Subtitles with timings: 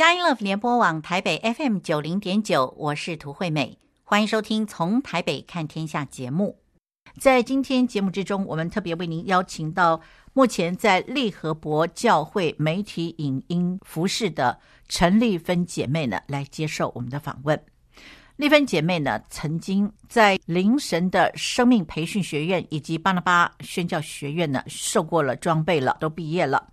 [0.00, 6.58] 佳音乐联播网台北 FM 九零点九，我是涂惠美，欢迎收听《从台北看天下》节目。
[7.18, 10.00] 在今天节目之中，我们特别为您邀请到
[10.32, 14.58] 目前在利和博教会媒体影音服侍的
[14.88, 17.62] 陈丽芬姐妹呢，来接受我们的访问。
[18.36, 26.68] 丽芬姐妹呢，曾经在灵神的生命培训学院以及巴拿巴宣教学院呢，受过了装备了，都毕业了。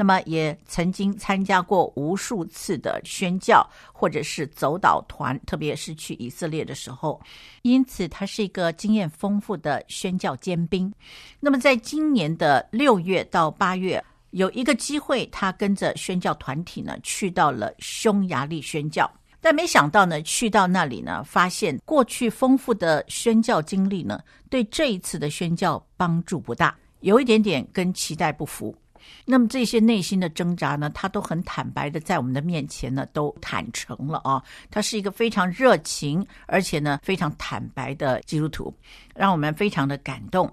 [0.00, 3.62] 那么也曾经参加过无数次的宣教，
[3.92, 7.20] 或者是走岛团，特别是去以色列的时候，
[7.60, 10.90] 因此他是一个经验丰富的宣教尖兵。
[11.38, 19.06] 那么在今年的六月到八月，有一个机会，他跟着宣教团体呢，去到了匈牙利宣教，
[19.38, 28.74] 但没想到呢，去到那里呢，发现过去丰富的宣教经历呢，对这一次的宣教帮助不大，有一点点跟期待不符。
[29.24, 34.42] 那么这些内心的挣扎呢，他都很坦白的在我们的面前呢，都坦诚了啊。
[34.70, 38.74] 他是一个非常热情，而且呢非常坦白的基督徒，
[39.14, 40.50] 让我们非常的感动。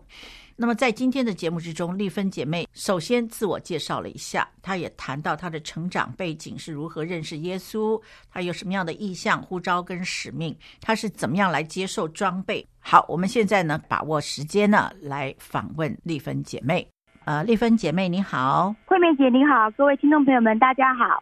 [0.60, 12.68] 那么在今天的节目之中，丽芬姐妹首先自我介绍了一下，她也谈到她的成长背景是如何认识耶稣，她有什么样的意向、呼召跟使命，她是怎么样来接受装备。
[12.80, 16.88] 好，我们现在呢把握时间呢来访问丽芬姐妹。
[17.28, 21.22] 呃，丽芬姐妹你好，慧敏姐你好，各位听众朋友们大家好。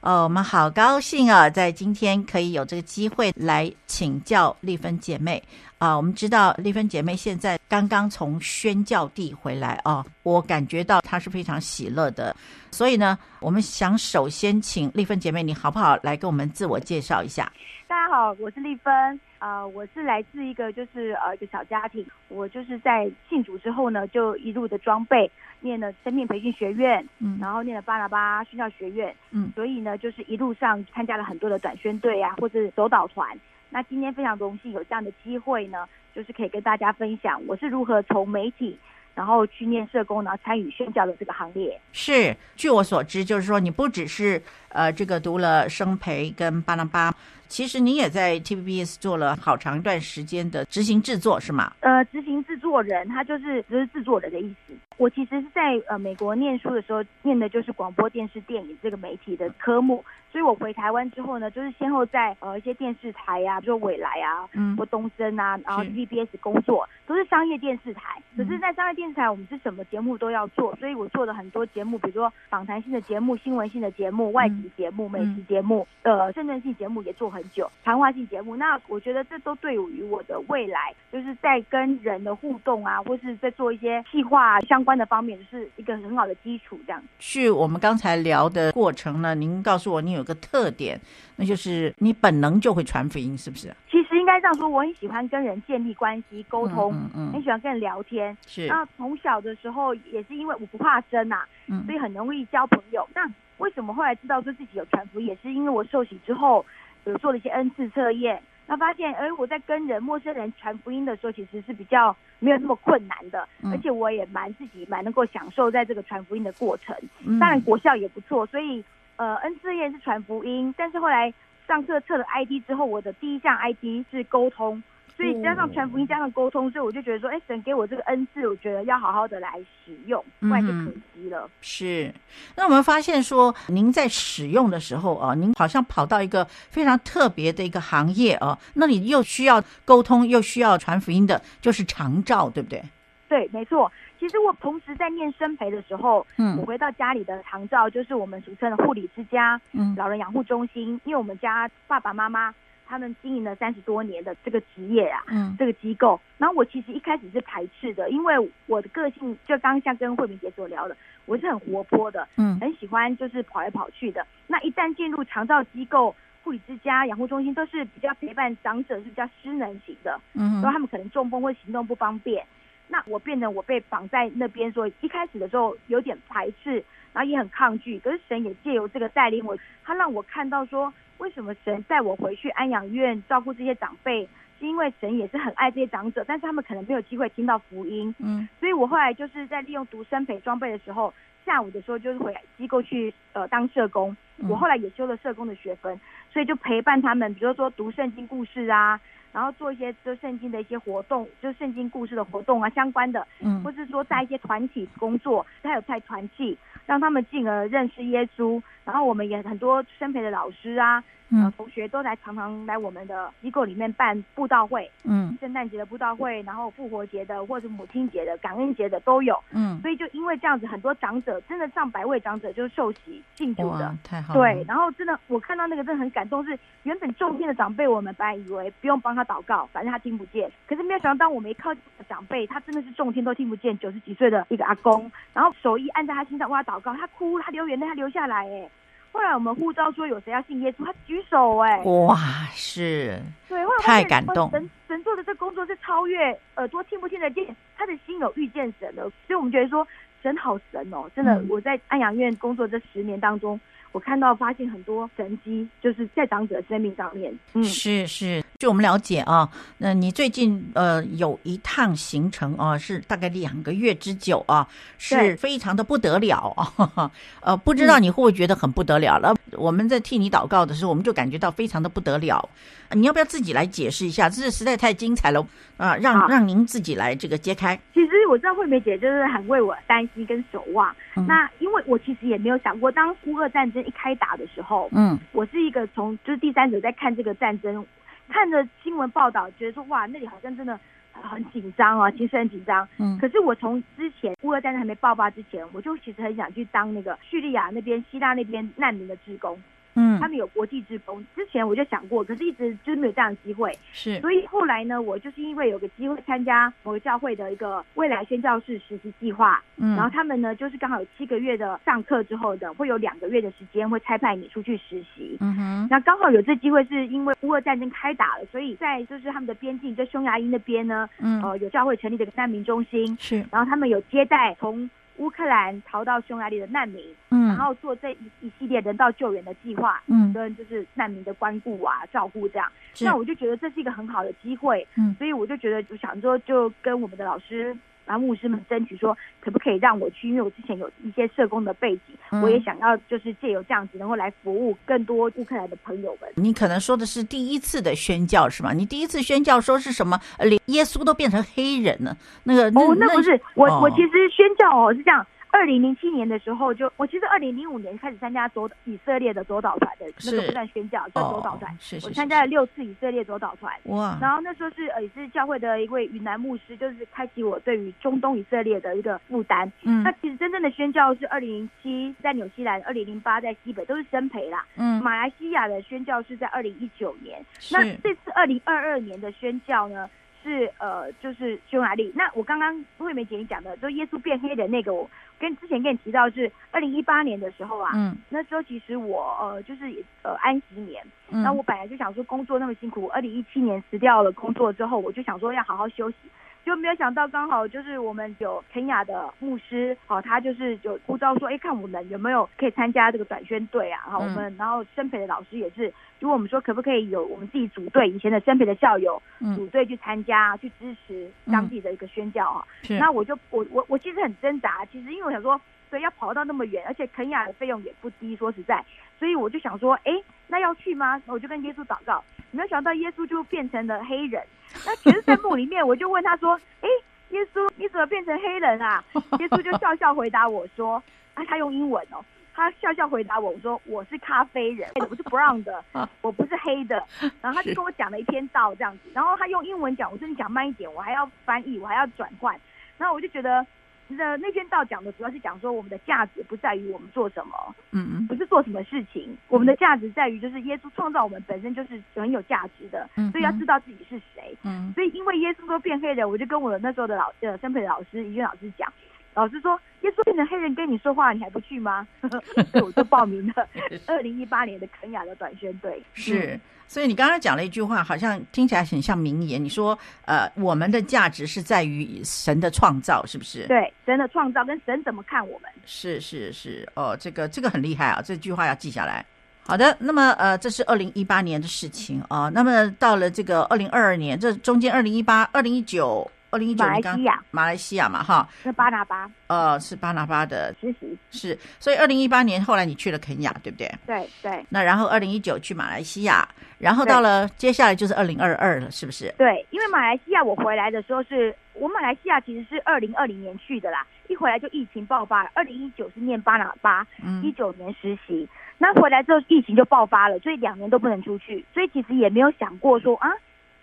[0.00, 5.42] 哦，我们好高兴啊，在今天可以有这个机会来请教丽芬姐妹
[5.78, 12.34] 啊、我们知道丽芬姐妹现在刚刚从宣教地回来啊，我感觉到她是非常喜乐的。
[12.70, 17.52] 所以呢，我们想首先请丽芬姐妹，你好不好来跟我们自我介绍一下？
[17.86, 19.20] 大家好，我是丽芬。
[19.40, 25.30] 呃，我是来自一个就是呃一个小家庭，我就是在信主之后呢，就一路的装备，
[25.64, 33.26] 念了生命培训学院，嗯，然后念了巴拉巴宣教学院，嗯，所以呢，就是一路上参加了很多的短宣队啊，或者走导团。
[33.70, 38.78] 那今天非常荣幸有这样的机会呢，就是可以跟大家分享我是如何从媒体，
[39.14, 41.80] 然后去念社工，然后参与宣教的这个行列。
[41.92, 47.12] 是，据我所知，就是说你不只是呃这个读了生培跟巴拉巴。
[47.46, 51.72] 其实你也在 TVBS 做了好长一段时间的执行制作，是吗？
[51.80, 54.74] 呃，执行制作人，他就是就是制作人的意思。
[54.96, 68.20] 我其实是在呃美国念书的时候，念的就是广播电视电影这个媒体的科目，所以我回台湾之后呢，就是先后在呃一些电视台呀、啊，比如说纬来啊，嗯，或东森啊，然后 TVBS 工作，都是商业电视台。
[68.36, 78.56] 可是，在商业电视台，我们是什么节目都要做，所以我做了很多节目，比如说访谈性的节目、新闻性的节目、外籍节目、美食节目，呃，政治性节目也做很久，谈话性节目。
[78.56, 86.78] 那我觉得这都对于我的未来，就是在跟人的互动啊，或是在做一些计划相关的方面，是一个很好的基础。
[86.86, 87.02] 这样。
[87.18, 91.00] 是我们刚才聊的过程呢，您告诉我你有个特点，
[91.36, 93.74] 那就是你本能就会传福音，是不是？
[93.90, 98.36] 其实应该这样说，我很喜欢跟人建立关系、沟通，嗯嗯，很喜欢跟人聊天。
[98.46, 103.08] 是，那从小的时候也是因为我不怕生呐、啊，嗯，所以很容易交朋友。
[103.14, 103.22] 那
[103.58, 106.64] 为什么后来知道说自己有传福音，也是因为我受洗之后
[107.04, 116.96] 有做了一些恩赐测验，那发现，哎，我在跟人陌生人传福音的时候，其实是比较没有那么困难的，嗯、而且我也蛮自己蛮能够享受在这个传福音的过程。
[117.38, 118.82] 当然国校也不错，所以
[119.16, 121.32] 呃，恩赐测验是传福音，但是后来
[121.66, 124.82] 上课测了 ID 之后，我的第一项 ID 是沟通。
[125.16, 131.48] 所以加上传福音，加上沟通，所以我就觉得说，哎，神给我这个恩赐，我觉得要好好的来使用，不然就可惜了。
[131.60, 132.12] 是。
[132.56, 142.82] 那我们发现说，您在使用的时候啊，您好像跑到一个非常特别的一个行业啊，那你又需要沟通，又需要传福音的，就是长照，对不对？
[143.28, 143.90] 对，没错。
[144.18, 152.52] 其实我同时在念生培的时候，嗯，我回到家里的长照，就是我们俗称的护理之家，嗯，老人养护中心，因为我们家爸爸妈妈。
[152.86, 158.34] 他们经营了三十多年的这个职业啊，嗯，这个机构，然后我其实一开始是排斥的，因为
[158.66, 160.96] 我的个性就刚刚像跟慧明姐所聊的，
[161.26, 164.26] 我是很活泼的，嗯，很喜欢就是跑来跑去的。
[164.46, 172.46] 那一旦进入长照机构、护理之家、养护中心，都是比较陪伴长者，是比较失能型的，嗯，然后他们可能中风或行动不方便，
[172.88, 180.92] 那我变得我被绑在那边，说一开始的时候有点排斥，然后也很抗拒，可是神也借由这个带领我，他让我看到说。
[181.24, 184.28] 为什么神带我回去安养院照顾这些长辈？
[184.60, 188.14] 是因为神也是很爱这些长者，但是他们可能没有机会听到福音。
[188.18, 191.12] 嗯，所以我后来就是在利用读生培装备的时候，
[191.46, 194.14] 下午的时候就是回机构去呃当社工。
[194.46, 195.98] 我后来也修了社工的学分，
[196.30, 199.00] 所以就陪伴他们，比如说读圣经故事啊，
[199.32, 208.62] 然后做一些就圣经的一些活动，就圣经故事的活动啊相关的，嗯，或是说在一些团体工作，他有在团契，让他们进而认识耶稣。
[208.84, 211.02] 然后我们也很多生培的老师啊。
[211.30, 238.68] 嗯，同学都来常常来我们的机构里面办布道会，嗯，圣诞节的布道会，然后复活节的或者母亲节的、感恩节的都有，嗯，所以就因为这样子，很多长者真的上百位长者就是受洗信主的，太好了，对，然后真的我看到那个真的很感动，是原本重听的长辈，我们本来以为不用帮他祷告，反正他听不见，可是没有想到当我们一靠近长辈，他真的是重听都听不见，九十几岁的一个阿公，然后手一按在他心上，哇，祷告，他哭，他流眼泪，他流下来，哎。
[239.14, 242.16] 后来我们护照说有谁要信耶稣，他举手哎，哇，
[242.52, 243.16] 是，
[243.48, 244.50] 对，太感动。
[244.50, 249.86] 神神做的这工作是超越耳朵听不听得见，他的心有遇见神了，所以我们觉得说
[250.20, 253.58] 神好神哦，真的，我在安阳院工作这十年当中。
[253.94, 257.32] 我看到发现很多神机，就是在长者生命上面。
[257.52, 264.66] 嗯，是是，据我们了解啊，那你最近呃有一趟行程啊，是大概两个月之久啊，
[264.98, 267.08] 是非常的不得了啊。
[267.40, 269.32] 呃，不知道你会不会觉得很不得了了？
[269.52, 272.48] 嗯、我们在替你祷告的时候，我们就感觉到非常的不得了。
[272.90, 274.28] 你要不要自己来解释一下？
[274.28, 275.44] 这是实在太精彩了
[275.76, 275.96] 啊！
[275.96, 277.78] 让让您自己来这个揭开。
[277.92, 280.94] 其实我知道惠美姐就是很为我担心跟守望。
[281.16, 287.84] 嗯、那因为我其实也没有想过，当乌俄战争一开打的时候，嗯，我是一个从就是第三者在看这个战争，
[288.28, 290.78] 看着新闻报道，觉得说哇，那里好像真的
[291.12, 292.86] 很紧张啊，其实很紧张。
[292.98, 299.58] 嗯，可是我从之前乌俄战争还没爆发之前，我就其实很想去当那个叙利亚那边、希腊那边难民的职工。
[299.94, 303.72] 嗯，他们有国际志工，之前我就想过，可是一直就是没有这样的机会。
[303.92, 315.36] 是，所以后来呢，我就是因为有个机会参加某个教会的一个未来宣教士实习计划，嗯，然后他们呢就是刚好有七个月的上课之后的，会有两个月的时间会差派你出去实习。
[315.40, 324.90] 嗯哼，那刚好有这机会，是因为乌俄战争开打了，所以在就是他们的边境，在匈牙利那边呢，嗯，呃，有教会成立这个难民中心，是，然后他们有接待从。
[325.16, 332.70] 乌克兰逃到匈牙利的难民，嗯，然后做这一一系列人道救援的计划，嗯，跟就是难民的关顾啊、照顾这样，
[333.00, 337.76] 那我就觉得这是一个很好的机会，嗯，所以我就觉得就想说，就跟我们的老师。
[338.06, 340.28] 然后牧师们争取说，可不可以让我去？
[340.28, 346.30] 因为我之前有一些社工的背景，嗯、我也想要就是借由这样子，能够来服务更多乌克兰的朋友们。
[346.36, 348.72] 你可能说的是第一次的宣教是吗？
[348.72, 350.18] 你第一次宣教说是什么？
[350.40, 352.16] 连耶稣都变成黑人了？
[352.44, 355.26] 那个哦，那不是我，我其实宣教哦是这样。
[355.54, 361.72] 二零零七年的时候就，就我其实二零零五年开始参加左以色列的左导团的那个不断宣教，叫左导团。
[361.78, 363.72] 是是是，我参加了六次以色列左导团。
[363.84, 364.18] 哇！
[364.20, 369.70] 然后那时候是呃也是教会的一位云南牧师，就是开启我对于中东以色列的一个负担。
[369.82, 370.02] 嗯。
[370.02, 374.66] 那其实真正的宣教是二零零七在纽西兰，二零零八在西北都是生培啦。
[374.76, 375.00] 嗯。
[375.04, 377.40] 马来西亚的宣教是在二零一九年。
[377.60, 377.76] 是。
[377.76, 380.10] 那这次二零二二年的宣教呢？
[380.44, 382.12] 是呃，就是匈牙利。
[382.14, 396.16] 那我刚刚惠美姐你讲的，就耶稣变黑的那个，我跟之前跟你提到是二零一八年的时候啊，嗯，那时候其实我呃就是呃安息年，那、嗯、我本来就想说工作那么辛苦，二零一七年辞掉了工作之后，我就想说要好好休息。
[396.64, 404.00] 就没有想到，刚好就是我们有肯雅的牧师，好，他就是有呼召说，哎，看我们有没有可以参加这个短宣队啊？
[404.06, 409.20] 好，我们然后生培的老师也是，如果我们说可不可以有我们自己组队，以前的生培的校友
[409.54, 412.64] 组队去参加，去支持当地的一个宣教啊。
[412.98, 415.60] 那我就我我我其实很挣扎，其实因为我想说，
[415.94, 418.84] 对，要跑到那么远，而且肯亚的费用也不低，说实在，
[419.16, 420.12] 所以我就想说，哎，
[420.48, 421.22] 那要去吗？
[421.26, 422.24] 我就跟耶稣祷告。
[422.50, 424.44] 没有想到耶稣就变成了黑人，
[424.84, 426.88] 那其实，在梦里面，我就问他说：“哎，
[427.28, 429.04] 耶稣，你怎么变成黑人啊？”
[429.38, 431.00] 耶稣就笑笑回答我说
[431.34, 432.18] ：“啊，他用英文哦，
[432.52, 435.84] 他笑笑回答我，我说我是咖啡人，我是 brown 的，
[436.22, 437.00] 我不是黑的。”
[437.40, 442.58] 然后他就跟我讲了一篇道这样子，然后他用英文讲，我说你讲慢一点，我还要翻译，我还要转换，
[442.98, 443.64] 然后我就觉得。
[444.08, 458.92] 那那篇道讲的主要是讲说，我们的价值不在于我们做什么，嗯嗯，不是做什么事情，我们的价值在于就是耶稣创造我们本身就是很有价值的，嗯，所以要知道自己是谁，嗯，所以因为耶稣都变黑人，我就跟我那时候的老呃生培老师怡君老师讲，
[459.34, 462.06] 老师说耶稣变成黑人跟你说话，你还不去吗？
[462.20, 462.40] 所
[462.80, 463.68] 以我就报名了
[464.06, 466.58] 二零一八年的肯雅的短宣队，是。
[466.86, 469.62] 所以你刚刚讲了一句话，好像听起来很像名言。
[469.62, 473.66] 你说，呃，我们的价值是在于神的创造，是不是？
[473.66, 475.70] 对，神的创造跟神怎么看我们？
[475.86, 479.24] 是是是，哦，这个这个很厉害啊，这句话要记下来。
[479.66, 482.50] 好的，那么呃，这是二零一八年的事情啊。
[482.52, 486.30] 那么到了这个二零二二年，这中间二零一八、二零一九。
[486.54, 493.92] 二零一九年，马来西亚，马来西亚嘛，哈，是巴拿巴，呃，是巴拿巴的实习，是，所以二零一八年后来你去了肯雅，对不对？
[494.06, 494.64] 对对。
[494.68, 499.34] 那然后二零一九去马来西亚，然后到了接下来就是二零二二了，是不是？
[499.36, 505.42] 对，因为马来西亚我回来的时候是我马来西亚其实是二零二零年去的啦，一回来就疫情爆发。
[505.54, 507.04] 二零一九是念巴拿巴，
[507.42, 513.28] 一九年实习，那回来之后疫情就爆发了，所以两年都不能出去，所以其实也没有想过说啊，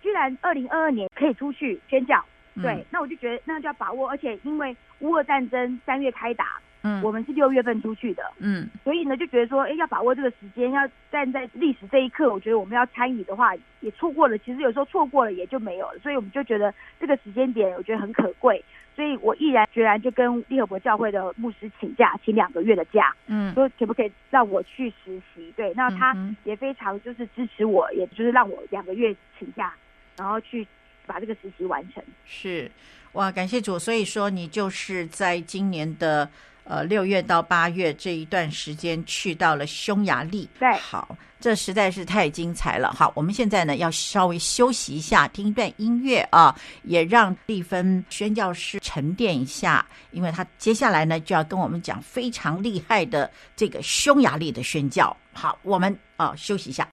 [0.01, 2.23] 居然二零二二年可以出去宣教。
[2.61, 10.81] 对，嗯、那我就觉得那就要把握，而且因为乌俄战争三月开打，嗯，我们是六月份出去的，嗯，所以呢就觉得说，哎，要把握这个时间，要
[11.11, 14.37] 站在历史这一刻，我觉得我们要参与的话，也错过了。
[14.39, 18.63] 其实有时候错过了也就没有了，所以我们就觉得这个时间点我觉得很可贵，
[18.95, 25.53] 所以我毅然决然就跟利河伯教会的牧师请假，请两个月的假，嗯，说可不可以让我去实习？
[25.55, 29.73] 对，那他也非常就是支持我，也就是让我两个月请假，
[30.17, 30.67] 然后去。
[31.11, 32.71] 把这个实习完成是
[33.11, 33.77] 哇，感谢主。
[33.77, 36.29] 所以说，你就是在今年的
[36.63, 40.47] 呃六月到八月这一段时间去到了匈牙利。
[40.57, 42.93] 对，好，这实在是太精彩了。
[42.93, 55.13] 好，我们现在呢要稍微休息一下，听一段音乐啊，也让丽芬宣教师沉淀一下，因为他接下来呢就要跟我们讲非常厉害的这个匈牙利的宣教。
[55.33, 56.87] 好，我们啊休息一下。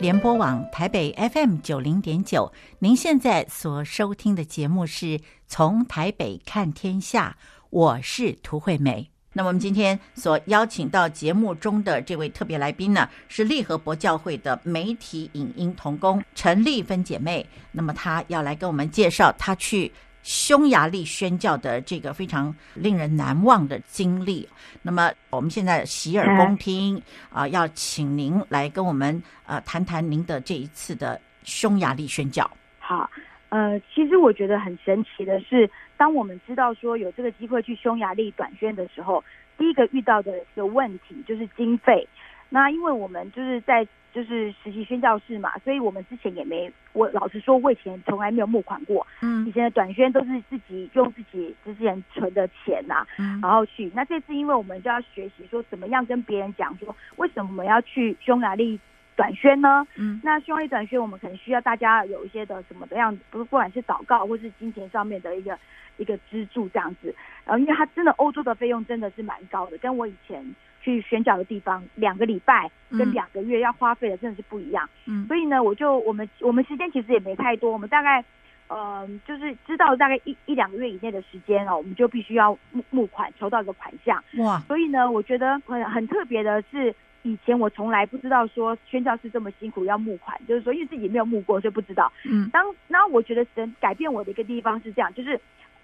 [0.00, 7.36] 联播网台北 FM 九零点九，您现在所收听的节目是从台北看天下，
[7.70, 9.10] 我是涂惠美。
[9.32, 17.44] 那么我们今天所邀请到节目中的这位特别来宾呢，是利和伯教会的媒体影音同工陈丽芬姐妹。
[17.72, 19.90] 那么她要来跟我们介绍她去。
[20.28, 24.46] 匈牙利宣教的这个非常令人难忘的经历。
[24.82, 26.98] 那么我们现在洗耳恭听
[27.30, 32.48] 啊、呃，要请您来跟我们呃谈谈您的这一次的匈牙利宣教。
[32.78, 33.08] 好，
[33.48, 39.24] 呃，其实我觉得很神奇的是，当我们知道说有这个机会去匈牙利短宣的时候，
[39.56, 42.06] 第一个遇到的一个问题就是经费。
[42.50, 43.88] 那因为我们就是在。
[44.12, 49.06] 就是实习宣教室嘛，所以我们之前也没，我老实说，我以前从来没有募款过。
[49.20, 53.90] 嗯，以前的短宣都是自己用自己之前存的钱呐、啊，嗯，然后去。
[53.94, 58.80] 那这次因为我们就要学习说，怎么样跟别人讲说，为什么我们要去匈牙利
[59.14, 59.86] 短宣呢？
[59.96, 65.56] 嗯，那匈牙利短宣，我们可能需要大家有一些的什么的样子，不是不管是祷告或是金钱上面的一个
[65.98, 67.14] 一个资助这样子。
[67.44, 70.42] 然后，因为它真的欧洲的费用真的是蛮高的，跟我以前。
[70.88, 74.88] 去宣教的地方，两个礼拜跟两个月要花费的真的是不一样。
[75.04, 78.24] 嗯，所以呢，我就我们我们时间其实也没太多，我们大概
[78.68, 84.24] 呃就是知道大概一一两个月以内的时间哦，我们就必须要募募款，筹到一个款项。
[84.38, 84.58] 哇！
[84.66, 92.10] 所以呢，我觉得很很特别的是，以前我从来不知道说宣教是这么辛苦要募款，就是说因为自己没有募过，所以不知道。
[92.24, 95.38] 嗯，当然后我觉得神改变我的一个地方是这样，就是。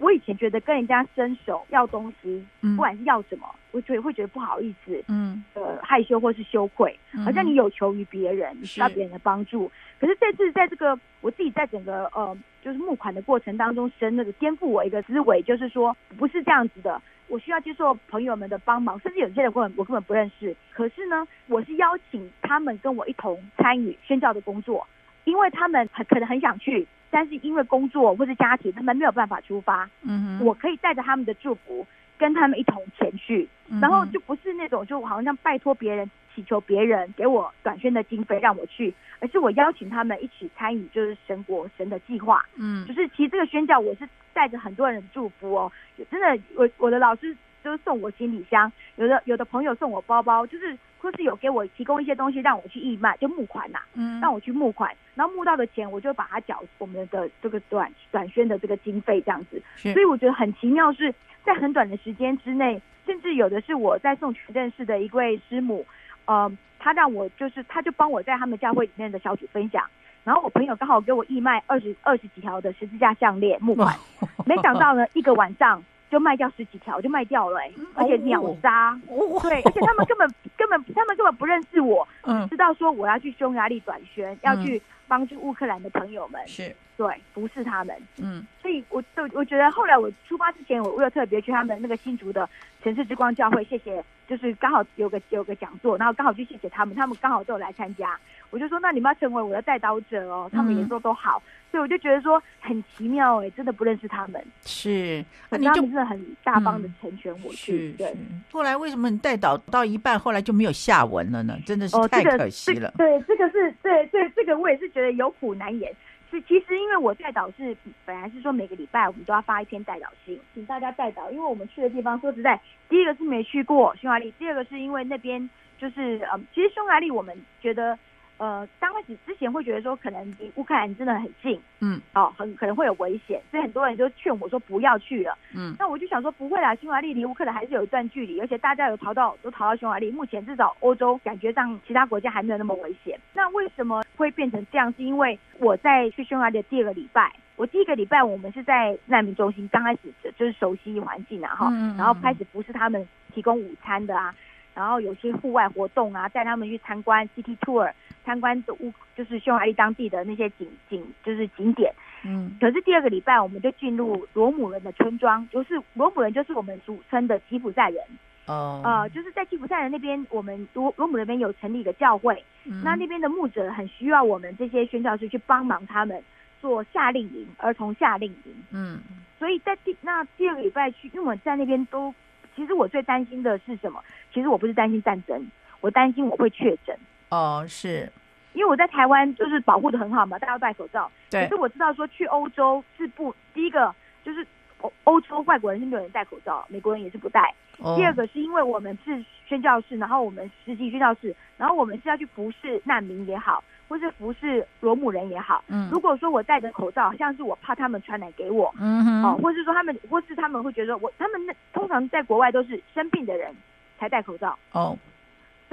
[0.05, 6.95] 我以前觉得跟人家伸手要东西，不管是要什么，我觉得会觉得不好意思，嗯，呃，害羞或是羞愧，
[7.25, 9.73] 好像你有求于别人，你需要别人的帮助。
[9.99, 24.87] 可是这次在这个我自己在整个呃，就是募款的过程当中，神那个颠覆我一个思维，就是说不是这样子的，我需要接受朋友们的帮忙，甚至有些人根本我根本不认识，可是呢，我是邀请他们跟我一同参与宣教的工作，
[25.25, 26.87] 因为他们很可能很想去。
[27.15, 29.89] 但是因为工作或是家庭，他们没有办法出发。
[30.03, 31.87] 嗯哼，我可以带着他们的祝福，
[32.19, 33.49] 跟他们一同前去。
[33.81, 42.45] 然后就不是那种就好像拜托别人、祈求别人给我短宣的经费让我去，而是我邀请他们一起参与，就是神国神的计划。
[42.57, 45.71] 嗯，就是其实这个宣教，我是带着很多人的祝福哦。
[46.11, 50.77] 真的，我我的老师就是送我行李箱，有的有的朋友送我包包，就是。
[51.05, 59.63] 或是有给我提供一些东西让我去义卖，就募款呐、啊，嗯，让我去募款，然后募到的钱我就把它缴我们的这个短短宣的这个经费这样子。
[59.93, 65.85] 所以我觉得很奇妙，是在很短的时间之内，甚至有的是我在送群认识的一位师母，
[66.25, 69.85] 呃，他让我就是他就帮我在他们教会里面的小组分享，
[70.25, 73.95] 然后我朋友刚好给我义卖二十二十几条的十字架项链募款，
[74.47, 75.85] 没想到呢一个晚上。
[76.11, 92.49] 就卖掉十几条，就卖掉了、欸，而且秒杀，哦、对，而且他们根本 根本他们根本不认识我，嗯，知道说我要去匈牙利转宣，嗯、要去帮助乌克兰的朋友们，是对，不是他们，嗯，所以我就我觉得后来我出发之前，我又特别去他们那个新竹的
[92.83, 98.19] 城市之光教会，谢谢，就是刚好有个有个讲座，然后刚好去谢谢他们，他们刚好都有来参加，
[98.51, 108.17] 我就说那你们要成为我的带刀者哦，他们也说都好，嗯、所以我就觉得说很奇妙哎，真的不认识他们，是，那你就真的很大方的成全我去，嗯、对。
[108.53, 111.59] 后来为什么你带导到一半，后来就没有下文了呢？
[111.67, 112.89] 真的是太可惜了。
[112.91, 115.93] 哦这个、对，这个是对对，这个我也是觉得有苦难言。
[116.35, 121.31] 是，其实因为我代导是本来是说每个礼拜我们都要发一篇代表信，请大家代导。
[121.31, 125.49] 因为我们去的地方说实在，第一个是没去过匈牙利，第二个是因为那边
[125.79, 127.97] 就是嗯，其实匈牙利我们觉得。
[128.37, 143.19] 呃，刚开始之前会觉得说，可能离乌克兰真的很近，嗯，哦，很可能会有危险，所以很多人就劝我说不要去了，嗯，那我就想说不会啦，匈牙利离乌克兰还是有一段距离，而且大家有逃到都逃到匈牙利，目前至少欧洲感觉上其他国家还没有那么危险。
[143.33, 144.93] 那为什么会变成这样？
[144.97, 154.35] 是因为我在去匈牙利的第二个礼拜，我第一个礼拜我们是在难民中心，刚开始就是熟悉环境啊，哈、嗯，然后开始不是他们提供午餐的啊。
[154.75, 157.93] 然后有些户外活动啊，带他们去参观 City Tour，
[158.25, 161.93] 参观的乌就是匈牙利当地的那些景景就是景点。
[162.25, 168.03] 嗯，可是第二个礼拜我们就进入罗姆人的村庄，就是罗姆人就是我们俗称的吉普赛人。
[168.47, 176.23] 哦，呃，就是在吉普赛人那边，我们罗罗姆那边有成立一个教会，嗯、那那边的牧者很需要我们这些宣教师去帮忙他们
[176.61, 178.55] 做夏令营，儿童夏令营。
[178.71, 179.01] 嗯，
[179.39, 182.15] 所以在第那第二个礼拜去，因为我在那边都。
[182.57, 184.01] 其实我最担心的是什么？
[184.33, 185.45] 其实我不是担心战争，
[185.81, 186.97] 我担心我会确诊。
[187.35, 188.11] 哦，是，
[188.53, 191.11] 因为我在台湾就是保护的很好嘛，大家要戴口罩。
[191.31, 191.43] 对。
[191.45, 194.47] 可是我知道说去欧洲是不，第一个就是
[194.81, 197.53] 欧欧洲外国人是没有人戴口罩，美国人也是不戴。
[197.79, 197.97] 哦。
[197.97, 203.63] 第二个是因为我们是宣教士，然后我们实际宣教士，然后我们是要去服侍难民也好。
[203.87, 213.55] 或是服侍罗姆人也好，嗯，如果说我戴着口罩，像是我怕他们传染给我，嗯哼，哦，或是说他们，或是他们会觉得我，他们那通常在国外都是生病的人
[213.99, 214.97] 才戴口罩，哦，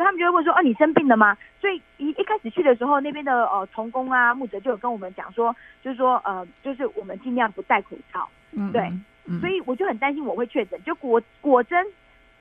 [0.01, 1.37] 所以他们就会问说，哦，你生病了吗？
[1.59, 8.91] 所以一一开始去的时候，那边的呃童工啊牧者就有跟我们讲说，就是说呃，就是我们尽量不戴口罩，嗯，对，
[9.25, 11.85] 嗯，所以我就很担心我会确诊，就果果真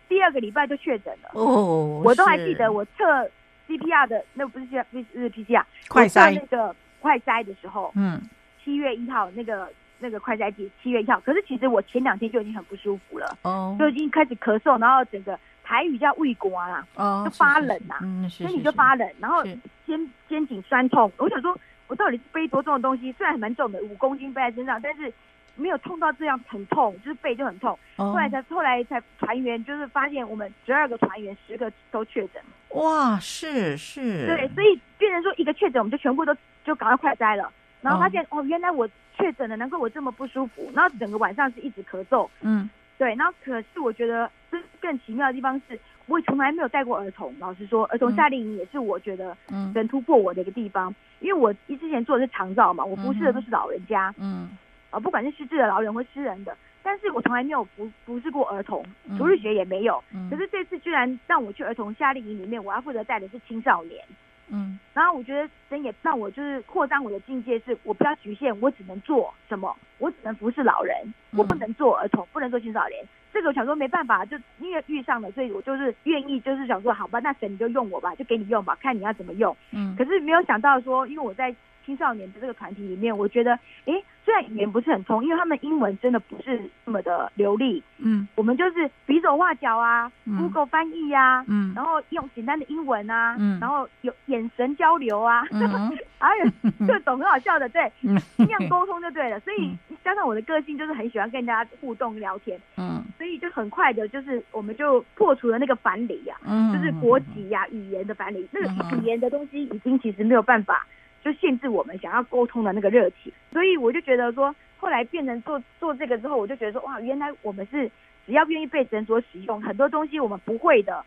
[0.09, 3.31] 第二个礼拜就确诊了，哦，我都还记得我测。
[3.69, 6.35] CPR 的那不是 C 是 PCR 快筛。
[6.35, 8.21] 那个快筛的时候，嗯，
[8.65, 9.69] 七月一号那个
[10.01, 15.39] 那个快筛剂七月一号，可是其实我前两天就已经很不舒服了，哦，就已经开始咳嗽，然后整个
[15.71, 19.45] 台语叫胃瓜啦，哦，就发冷呐、啊，嗯，身体就发冷，然后
[19.87, 21.57] 肩肩颈酸痛，我想说
[21.87, 25.13] 我到底背多重的东西，虽然还蛮重的，五公斤背在身上，但是。
[25.57, 27.79] 没有痛到这样很痛，就是背就很痛。
[27.97, 28.13] Oh.
[28.13, 32.41] 后来才后来才团员就是发现我们十二个团员十个都确诊。
[32.71, 34.27] 哇，是是。
[34.27, 37.53] 对，所以变成说一个确诊，我们就全部都就赶快快摘了，
[37.83, 38.41] 然后发现、oh.
[38.41, 40.71] 哦，原来我确诊了，难怪我这么不舒服。
[40.73, 42.27] 然后整个晚上是一直咳嗽。
[42.41, 43.15] 嗯，对。
[43.15, 47.35] 然后可是我觉得更更奇妙的地方是，我从来没有带过儿童。
[47.39, 54.15] 老实说，儿童夏令营也是我觉得嗯能突破我的一个地方，嗯、因为我一之前做的是长照嘛，我服侍的都是老人家。
[54.19, 54.51] 嗯。
[54.91, 58.85] 啊，不管是失智的老人或失人的，但是我从来没有服服侍过儿童，
[59.17, 60.03] 主日学也没有。
[60.13, 60.29] 嗯。
[60.29, 64.05] 可是这次居然让我去儿童夏令营里面，我要负责带的是青少年。
[64.51, 64.79] 嗯。
[64.93, 69.75] 然后我觉得神也让我就是扩张我的境界，是我不要局限，我只能做什么？
[69.99, 70.95] 我只能服侍老人，
[71.33, 73.05] 我不能做儿童，不能做青少年。
[73.33, 79.57] 这个我想说没办法，就因为遇上了，所以我就是愿意，就是想说好吧，那神你就用我吧，就给你用吧，看你要怎么用。
[79.71, 79.95] 嗯。
[79.97, 81.55] 可是没有想到说，因为我在
[81.87, 84.05] 青少年的这个团体里面，我觉得，诶。
[84.25, 87.83] 虽然语言不是很通，因为他们英文真的不是那么的流利。
[87.99, 95.69] 嗯，我们就是比手画脚啊、嗯、，Google 翻译呀、啊，嗯，然后用简单的英文啊，嗯，然后有眼神交流啊，嗯、
[96.19, 99.39] 还有各种很好笑的，对， 嗯、尽量沟通就对了。
[99.45, 110.87] 所以加上我的个性，就是很喜欢跟人家互动聊天，嗯，所以就很快的，就是我们就破除了那个藩篱呀，嗯，就是国籍呀、啊、语言的藩篱，那个语言的东西已经其实没有办法
[111.23, 114.55] 就限制我们想要沟通的那个热情，所以我就觉得说。
[114.83, 117.87] 后来变成做做这个之后，我就觉得说，哇，原来我们是
[118.25, 121.05] 只要愿意被诊所使用，很多东西我们不会的。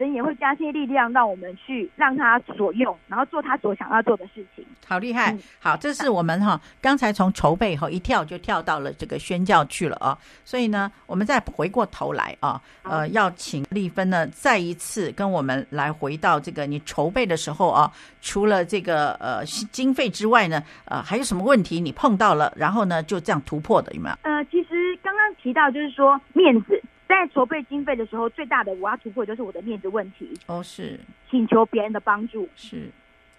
[0.00, 4.64] 神也会加些力量让我们去让他所用，然后做他所想要做的事情。
[4.86, 5.30] 好厉害！
[5.32, 10.16] 嗯、好，这是我们哈刚才从筹备后一跳就跳到了这个宣教去了啊。
[10.42, 24.16] 所以呢，我们再回过头来啊，呃，要请丽芬呢再一次跟我们来回到这个你筹备的时候啊，除了这个呃经费之外呢，呃，还有什么问题你碰到了，然后呢就这样突破的有没有？
[24.22, 26.82] 呃，其实刚刚提到就是说面子。
[27.10, 30.32] 在筹备经费的时候，最大的我要突破就是我的面子问题。
[30.46, 32.48] 哦，是请求别人的帮助。
[32.54, 32.88] 是，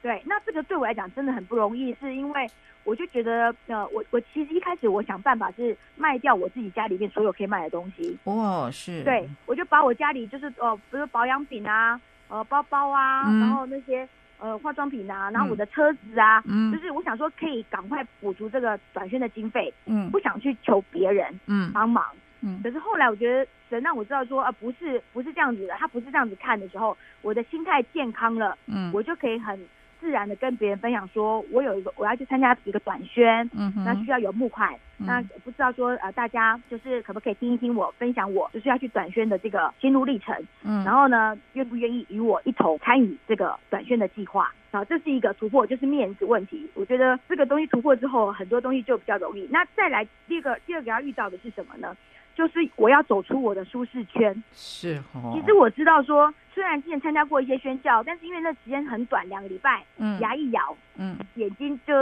[0.01, 2.45] 对，那这个对我来讲真的很不容易，是因为
[2.83, 8.17] 我就觉得，呃，我我其实一开始我想办法是卖掉我自己家里面所有可以卖的东西。
[8.25, 9.03] 哦，是。
[9.05, 14.07] 对，我就把我家里就是呃，比如保养品啊，呃，包包啊，嗯、然后那些
[14.37, 22.05] 呃化妆品啊，然后我的车子啊，嗯，就是我想说可以赶快补足这个短宣的经费，嗯，不想去求别人，嗯，帮忙，
[22.41, 22.59] 嗯。
[22.63, 29.59] 可是后来我觉得神让我知道说，啊、呃，不是不是这样子的，他不是这样子看的时候，我的心态健康了，嗯，我就可以很。
[30.01, 44.51] 自然的跟别人分享说，我有一个我要去参加一个短宣，嗯，那需要有募款，嗯，那不知道说呃大家就是可不可以听一听我分享我就是要去短宣的这个心路历程，嗯，然后呢愿不愿意与我一同参与这个短宣的计划？
[44.71, 46.67] 好，这是一个突破，就是面子问题。
[46.73, 49.47] 我觉得这个东西突破之后，很多东西就比较容易。
[49.51, 51.95] 那再来第二个第二个要遇到的是什么呢？
[52.35, 54.43] 就是我要走出我的舒适圈。
[54.53, 55.33] 是哦。
[55.35, 56.33] 其实我知道说。
[56.53, 61.93] 虽然之前参加过一些宣教，但是因为那时间很短，两个礼拜，嗯，牙一咬，嗯，眼睛就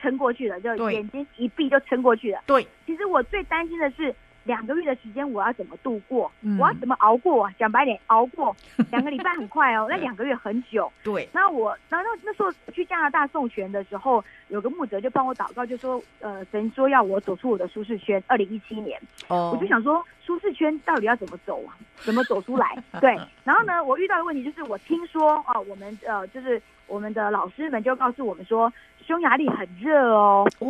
[0.00, 2.40] 撑过去了，就眼睛一闭就撑过去了。
[2.46, 4.14] 对，其实我最担心的是。
[4.48, 6.32] 两个月的时间，我要怎么度过？
[6.40, 7.48] 嗯、我要怎么熬过？
[7.58, 8.56] 讲白点，熬过
[8.90, 10.90] 两个礼拜很快哦，那两个月很久。
[11.04, 11.28] 对。
[11.34, 21.76] 那我，然后那那时候去加拿大送权的时候，有个牧者就帮我祷告，就说：“呃，神说要我走出我的舒适圈。”二零一七年，哦，我就想说，舒适圈到底要怎么走啊？
[21.96, 22.82] 怎么走出来？
[23.02, 23.14] 对。
[23.44, 28.72] 然后呢，我遇到的问题就是，我听说哦，我们呃，就是我们的老师们就告诉我们说。
[29.06, 30.68] 匈牙利很热哦，哦，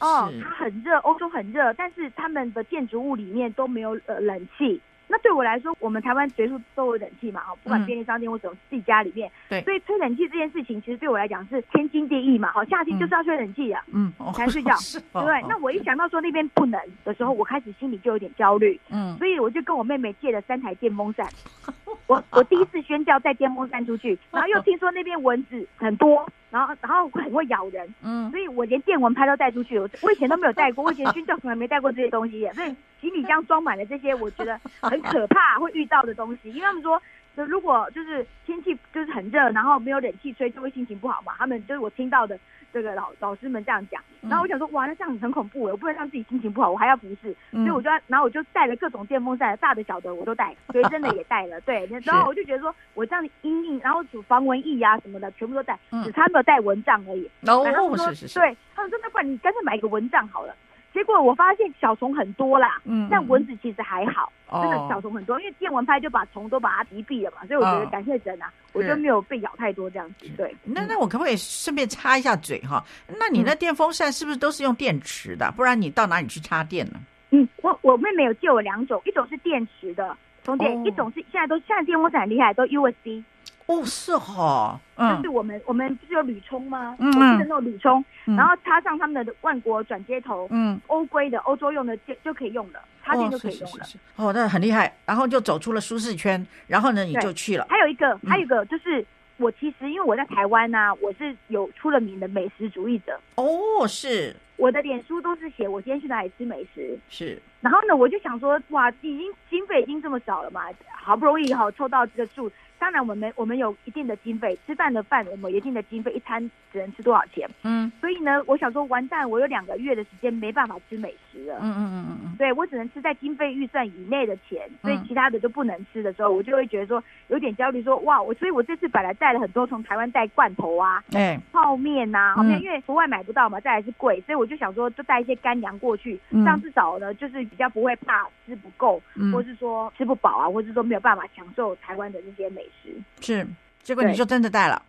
[0.00, 4.80] 哦，它很热，欧洲很热，但是他们的建筑物里面都没有呃冷气。
[5.08, 15.42] 那对我来说，我们台湾随处都有冷气嘛，哈，不管便利商店或者自己家里面，对，所以吹冷气这件事情，其实对我来讲是天经地义嘛，哈，夏天就是要吹冷气的，嗯，才睡觉， 对不对？
[15.48, 21.26] 那我一想到说那边不能的时候，我开始心里就有点焦虑，嗯，所以我就跟我妹妹借了三台电风扇。
[22.06, 26.28] 我我第一次宣教带电风扇出去，然后又听说那边蚊子很多。
[26.50, 29.78] 然后，然后很会咬人，嗯，所以我连电蚊拍都带出去。
[29.78, 36.50] 我我以前都没有带过， 我以前军教从来没带过这些东西，所以行李箱装满了这些，我觉得很可怕会遇到的东西。
[36.50, 37.00] 因为他们说，
[37.36, 41.34] 就如果就是天气就是很热，然后没有冷气吹，就会心情不好嘛。
[41.36, 42.38] 他们就是我听到的。
[42.76, 57.30] 这个老老师们这样讲，然后我想说，哇，那这样很恐怖，我不能让自己心情不好，我还要服侍，所以我就要，然后我就带了各种电风扇，大的小的我都带，所以真的也带了，对， 然后我就觉得说，我这样阴影，然后主防蚊液啊什么的，全部都带，只差没有带蚊帐而已。
[57.64, 58.12] 然后我说，
[58.42, 60.54] 对，他们说那不然你干脆买一个蚊帐好了。
[60.96, 64.32] 结果我发现小虫很多啦，嗯，但蚊子其实还好，
[64.62, 70.26] 真的小虫很多，因为电蚊拍就把虫都把它击毙了嘛，所以我觉得感谢神啊，我就没有被咬太多这样子。
[70.38, 72.82] 对，那那我可不可以顺便插一下嘴哈？
[73.18, 75.52] 那你那电风扇是不是都是用电池的？
[75.54, 76.98] 不然你到哪里去插电呢？
[77.30, 83.22] 嗯，我我妹妹有借我两种，一种是电池的充电，一种是现在都现在电风扇很厉害，都 USB。
[83.66, 86.94] 哦，是哈，嗯，就是我们我们不是有铝充吗？
[87.00, 93.86] 嗯，我记得那种铝充，然后插上他们的万国转接头，嗯，欧规的欧洲用的就就可以用了，插电就可以用了。
[94.14, 94.96] 哦，那很厉害。
[95.04, 97.66] 然后就走出了舒适圈，然后呢，你就去了。
[97.68, 99.04] 还有一个，还有一个就是
[99.36, 103.18] 我其实因为我在台湾呐，我是有出了名的美食主义者。
[103.34, 104.34] 哦，是。
[104.56, 106.98] 我的脸书都是写我今天去哪里吃美食。
[107.08, 107.40] 是。
[107.60, 112.50] 然后呢，我就想说，哇，已经经费已经这么少了嘛，好不容易哈凑到这个数。
[112.78, 116.38] 当然，我们我们有一定的经费，吃饭的饭我们有一定的经费，一餐
[116.70, 117.48] 只能吃多少钱？
[117.62, 121.58] 嗯，所以呢，我想说，完蛋，我有两个月的时间没办法吃美食了。
[121.62, 139.00] 嗯嗯嗯嗯对，我只能吃在经费预算以内的钱，所以其他的就不能吃的时候，我就会觉得说有点焦虑，说哇，我所以，我这次本来带了很多从台湾带罐头啊，哎，泡面呐，好像因为国外买不到嘛，再来是贵，所以我就想说，就带一些干粮过去，这样至少呢，就是比较不会怕吃不够，
[139.32, 142.94] 或是说吃不饱啊，或是说没有办法享受台湾的这些美食。
[143.20, 143.46] 是，
[143.82, 144.80] 结果你就真的带了，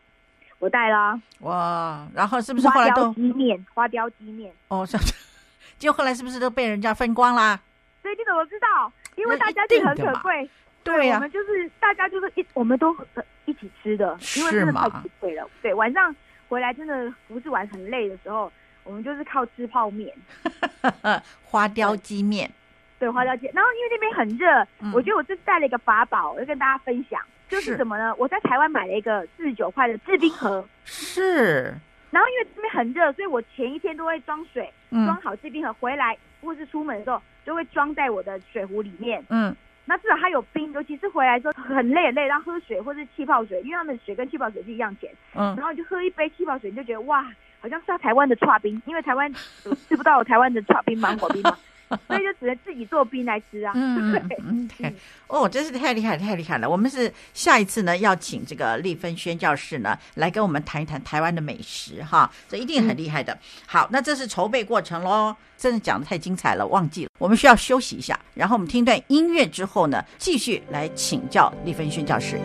[0.60, 2.08] 我带了，哇！
[2.14, 3.66] 然后是不是后来都花雕鸡面？
[3.74, 4.98] 花雕鸡面哦，是，
[5.78, 7.60] 结果后来是不是都被人家分光啦？
[8.02, 8.92] 所以你怎么知道？
[9.16, 10.50] 因为大家就很可贵，
[10.84, 12.96] 对呀，我们就是大家就是一，我们都
[13.46, 14.90] 一起吃的，因为真的太
[15.20, 15.48] 贵了。
[15.62, 16.16] 对，晚上
[16.48, 18.52] 回来真的服侍完很累的时候，
[18.88, 20.14] 我们就是靠吃泡面，
[21.44, 22.50] 花雕鸡面，
[22.98, 23.48] 对，花雕鸡。
[23.54, 27.22] 然后因为那边很热，我觉得我这次带了一个法宝，我要跟大家分享。
[27.50, 28.14] 就是什么呢？
[28.18, 31.74] 我在台湾买了一个四十九块的制冰盒，是。
[32.12, 39.24] 然后因为这边很热，所以我前一天都会装水，装好制冰盒回来，或是出门的时候就会装在我的水壶里面。
[39.30, 45.14] 嗯，那至少它有冰，尤其是回来之后很累很累，然后喝水或是气泡水，因为他们水跟气泡水是一样甜。
[45.34, 47.26] 嗯，然后就喝一杯气泡水，你就觉得哇，
[47.60, 49.34] 好像是要台湾的剉冰，因为台湾
[49.88, 51.58] 吃不到台湾的剉冰芒果冰嘛。
[52.06, 53.72] 所以就只能自己做冰来吃啊。
[53.74, 54.94] 嗯嗯，对，
[55.28, 56.70] 哦，真是太厉害，太厉害了。
[56.70, 63.32] 我们是下一次呢，要请这个丽芬宣教士呢来跟我们谈一谈台湾的美食哈，这一定很厉害的。
[63.32, 72.38] 嗯、好，那这是筹备过程喽，真的讲得太精彩了，忘记了，我们需要休息一下，然后我们听段音乐之后呢，继续来请教丽芬宣教士。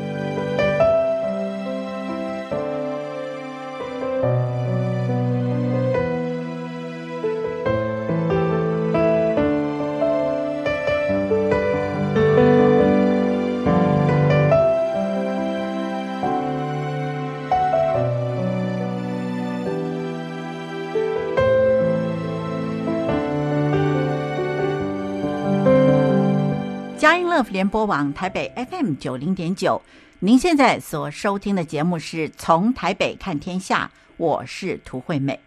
[27.50, 29.80] 联播网台北 FM 九零点九，
[30.20, 35.40] 您现在所收听的节目是从台北看天下，我是涂惠美。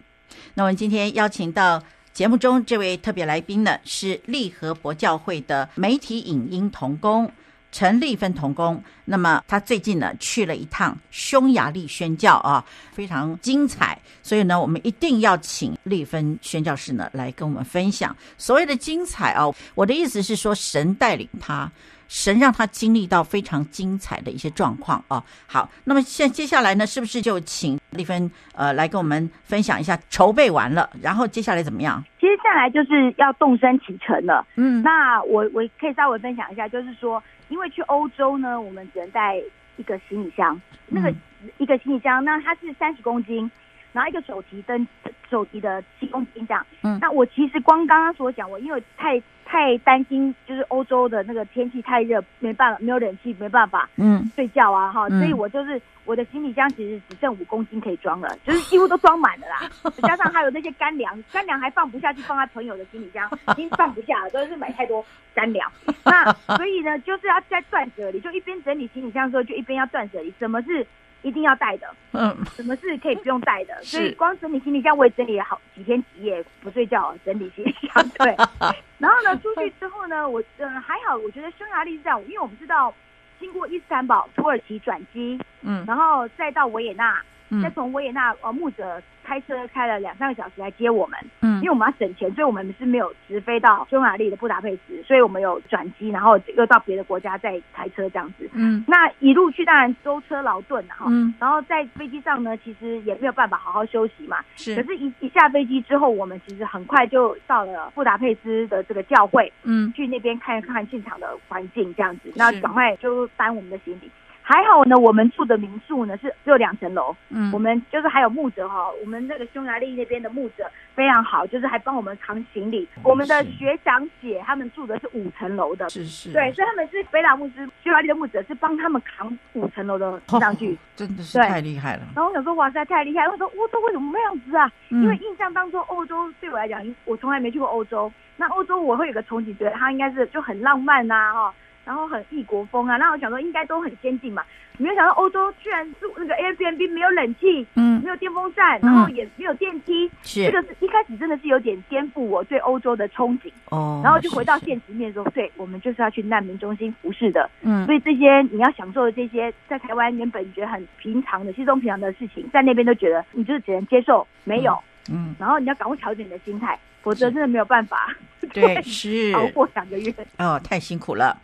[0.53, 1.81] 那我们今天邀请到
[2.13, 7.31] 节目中这位特别来宾呢，是利和博教会的媒体影音童工。
[7.75, 13.99] 陈丽芬童工，那么他最近呢去了一趟匈牙利宣教啊，非常精彩。
[14.23, 19.43] 所以呢，我们一定要请丽芬宣教师呢来跟我们分享所谓的精彩啊。
[19.73, 21.69] 我的意思是说，神带领他，
[22.07, 25.23] 神让他经历到非常精彩的一些状况哦。
[25.47, 32.03] 好，那么现接下来呢，是不是就请丽芬呃来跟我们分享一下筹备完了，然后接下来怎么样？
[32.19, 34.45] 接下来就是要动身启程了。
[34.55, 37.21] 嗯，那我我可以稍微分享一下，就是说。
[37.47, 39.39] 因为去欧洲呢，我们只能带
[39.77, 41.13] 一个行李箱，那个
[41.59, 43.49] 一个行李箱，那它是三十公斤，
[43.93, 44.87] 然后一个手提灯，
[45.29, 46.65] 手提的七公斤这样。
[46.81, 49.21] 嗯，那我其实光刚刚所讲，我因为太。
[49.55, 59.61] 太担心，就是欧洲的那个天气太热，没办法，没有冷气，没办法，嗯，睡觉啊，哈、嗯，所以我就是我的行李箱其实只剩五公斤可以装了，就是几乎都装满了啦，
[60.03, 65.71] 加上还有那些干粮，干粮还放不下去，放在朋友的行李箱， 已经放不下了，都是买太多干粮。
[66.03, 70.85] 那所以呢，就是要在断舍离，就一边整理行李箱的时候，就一边要断舍离，什么是？
[71.25, 73.73] 一定要带的，嗯，什么是可以不用带的？
[73.81, 78.07] 所以光整理行李箱，我也整理了好几天几夜不睡觉整理行李箱。
[78.19, 78.35] 对，
[78.99, 82.93] 然后呢，出去之后呢，我嗯、呃、还好，我觉得匈牙利是这样，因为我们知道
[83.39, 87.25] 经过伊斯坦堡、土耳其转机，嗯，然后再到维也纳，嗯、
[87.61, 89.01] 再从维也纳呃牧者。
[89.27, 114.11] 开车开了两三个小时来接我们，嗯，因为我们要省钱，所以我们是没有直飞到匈牙利的布达佩斯，所以我们有转机，然后又到别的国家再开车这样子，嗯，那一路去当然舟车劳顿哈，嗯，然后在飞机上呢，其实也没有办法好好休息嘛，是，可是一一下飞机之后，我们其实很快就到了布达佩斯的这个教会，嗯，去那边看一看现场的环境这样子，那赶快就搬我们的行李。
[114.47, 122.87] 还好呢，我们住的民宿呢是只有两层楼，嗯，我们就是还有牧者哈，我们那个匈牙利那边的牧者非常好，就是还帮我们扛行李。
[122.97, 132.03] 嗯、我们的学长姐他们住的是五层楼的，是是，对，所以他们是菲拉牧师，匈牙利的牧者是帮他们扛五层楼的上去，哦，真的是太厉害了。
[132.15, 133.27] 然后我想说，哇塞，太厉害！
[133.27, 134.71] 我说欧洲为什么那样子啊？
[134.89, 138.11] 嗯、因为印象当中欧洲对我来讲，我从来没去过欧洲。
[138.37, 141.53] 那欧洲我会有个憧憬，觉得它应该是就很浪漫呐，哈。
[141.85, 144.43] 然后很异国风啊，那我想说应该都很先进嘛，
[144.77, 150.45] 没有想到欧洲居然住那个 Airbnb 没有冷气，嗯，没有电风扇，然后也没有电梯，是。
[150.45, 164.75] 这个是一开始真的是有点颠覆我对欧洲的憧憬哦，然后就回到现实面说，对，我们就是要去难民中心服侍的，嗯，所以这些你要享受的这些在台湾原本觉得很平常的稀松平常的事情，在那边都觉得你就是只能接受没有，
[165.11, 168.13] 嗯，然后你要赶快调整你的心态，否则真的没有办法，
[168.51, 169.31] 对，是。
[169.33, 170.13] 熬过两个月。
[170.37, 171.37] 哦，太辛苦了。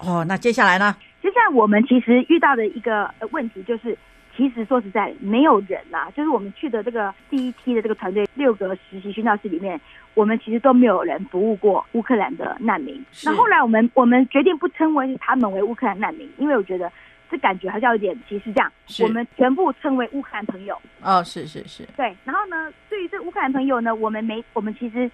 [0.00, 0.96] 哦，那接下来呢？
[1.22, 3.96] 接下来我们其实遇到的一个问题就是，
[4.34, 9.78] 其实说实在，没有人啦，就是我们去的这个第一批的这个团队，六个实习训教室里面，
[10.14, 13.04] 我们其实都没有人服务过乌克兰的难民。
[13.22, 16.90] 那后来我们我们决定不称为他们为乌克兰难民，因为我觉得
[17.30, 18.72] 这感觉好像有点歧视这样。
[19.00, 20.80] 我们全部称为乌克兰朋友。
[21.02, 21.86] 哦，是是是。
[21.94, 25.10] 对，然后呢，对于这乌克兰朋友呢，我们没，我们其实。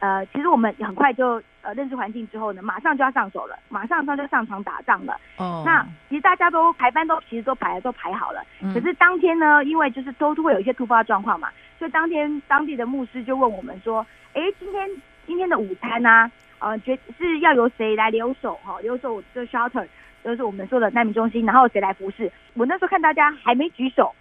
[0.00, 5.14] 呃，其实我们很快就呃认识环境之后呢，马上就要上手了，马上上就上场打仗了。
[5.36, 14.88] 哦，那其实大家都排班都其实都排都排好了，嗯、可是当天呢，因为就是都会有一些突发状况嘛，所以当天当地的牧师就问我们说，哎，今天
[15.26, 19.86] 今天的午餐呢、啊，呃，觉是要由谁来留守哈、哦，留守这 shelter，
[20.24, 22.32] 就是我们说的难民中心，然后谁来服侍？
[22.54, 24.14] 我那时候看大家还没举手。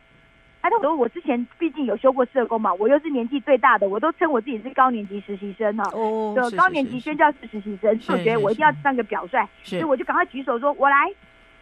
[0.61, 11.09] 哎，那我我之前毕竟有修过社工嘛，我又是年纪最大的，我都称我自己是高年级实习生哈、啊，哦，就高年级宣教士实习生，所以我觉得我一定要当个表率，所以我就赶快举手说，我来，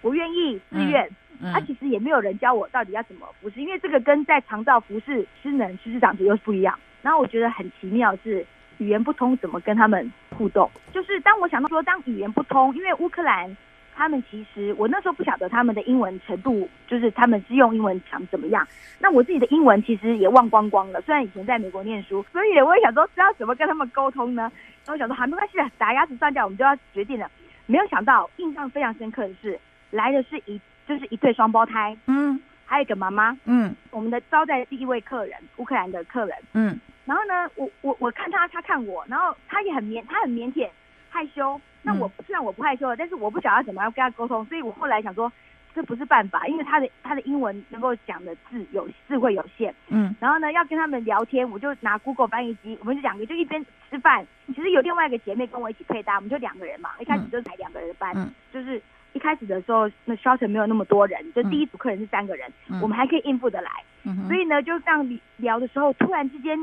[0.01, 1.09] 我愿意，自愿。
[1.39, 6.75] 他、啊、其实也没有人教我到底要怎么服侍，因为这个跟在长照服侍、失能、失智长者又是不一样。
[7.03, 8.43] 然后我觉得很奇妙是，
[8.79, 10.67] 语言不通怎么跟他们互动？
[10.91, 13.55] 就是当我想到说，当语言不通，因为乌克兰。
[13.97, 18.65] 他们其实，我那时候不晓得他们的英文程度，就是他们是用英文讲怎么样。
[18.99, 21.01] 那我自己的英文其实也忘光光了。
[21.01, 24.43] 虽然以前在美国念书，所以我也想说，知道怎么跟他们沟通呢？
[24.85, 27.27] 然后我想说，好，没关系的，打鸭子上架，我们就要决定了。
[27.65, 40.69] 没有想到，印象非常深刻的是，来的是一就是一对双胞胎，嗯，还有一个妈妈，嗯，我们的招待第一位客人，乌克兰的客人，嗯，然后呢，我我我看他，他看我，然后他也很腼，他很腼腆。
[41.09, 45.31] 害羞，那我虽然我不害羞了，但是我不晓得怎么样跟他沟通，所以我后来想说，
[45.73, 58.81] 这不是办法，因为他的他的英文能够讲的字有智慧有限，嗯，然后呢，要跟他们聊天，我就拿 Google 翻译机，我们就两个就一边吃饭，其实有另外一个姐妹跟我一起配搭，我们就两个人嘛，一开始就是才两个人的班，嗯，就是
[59.13, 63.71] 一开始的时候那 shelter 没有那么多人，就第一组客人是三个人，嗯，我们还可以应付得来，
[64.03, 66.57] 嗯，所以呢，就这样聊的时候，突然之间。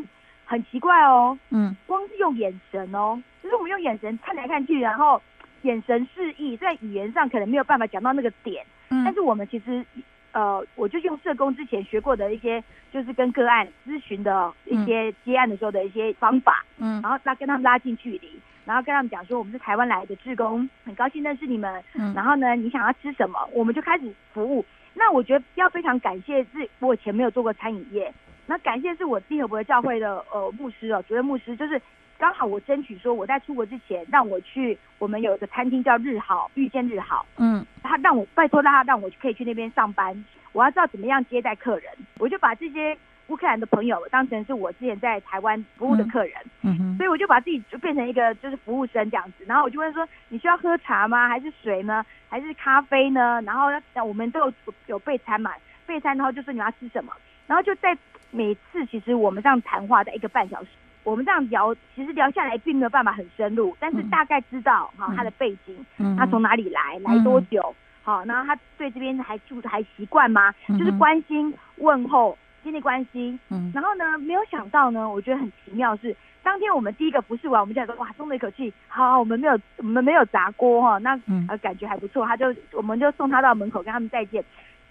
[0.44, 5.20] 很奇怪哦，嗯，光是用眼神哦，就是我们用眼神看来看去，然后
[5.62, 9.84] 眼神示意，在语言上可能没有办法讲到那个点，嗯，但是我们其实，
[10.32, 24.64] 呃，我就用社工之前学过的一些，就是跟个案咨询的一些接案的时候的一些方法，嗯，然后拉跟他们拉近距离，然后跟他们讲说，我们是台湾来的志工，很高兴认识你们，嗯，然后呢，你想要吃什么，我们就开始服务。
[24.92, 28.12] 那我觉得要非常感谢，是我以前没有做过餐饮业。
[28.46, 31.80] 那感谢是我地和伯教会的呃牧师哦，主任牧师，就是
[32.18, 42.96] 刚好我争取说我在出国之前让我去，我们有一个餐厅叫日好遇见日好，嗯，他让我拜托他让我可以去那边上班，我要知道怎么样接待客人，我就把这些
[43.28, 51.28] 乌克兰的朋友当成是我之前在台湾服务的客人，嗯哼，所以我就把自己就变成一个就是服务生这样子，然后我就问说，你需要喝茶吗？
[51.28, 52.04] 还是水呢？
[52.28, 53.40] 还是咖啡呢？
[53.42, 53.68] 然后
[54.04, 54.52] 我们都有
[54.86, 55.52] 有备餐嘛，
[55.86, 57.12] 备餐然后就说你要吃什么，
[57.46, 57.96] 然后就在。
[58.34, 60.70] 每次其实我们这样谈话在一个半小时，
[61.04, 70.52] 我们这样聊，其实聊下来并没有办法很深入，但是大概知道哈、嗯、他的背景，嗯、他从哪里来，来多久，好、嗯，然后他对这边还住的还习惯吗？
[70.68, 73.38] 嗯、就是关心问候，建立关系。
[73.50, 81.16] 嗯，然后呢，没有想到呢，我觉得很奇妙是，当天我们第一个服侍完，我们就想说哇，松了一口气，好，我们没有我们没有砸锅哈，那
[81.48, 84.44] 呃感觉还不错，他就我们就送他到门口跟他们再见。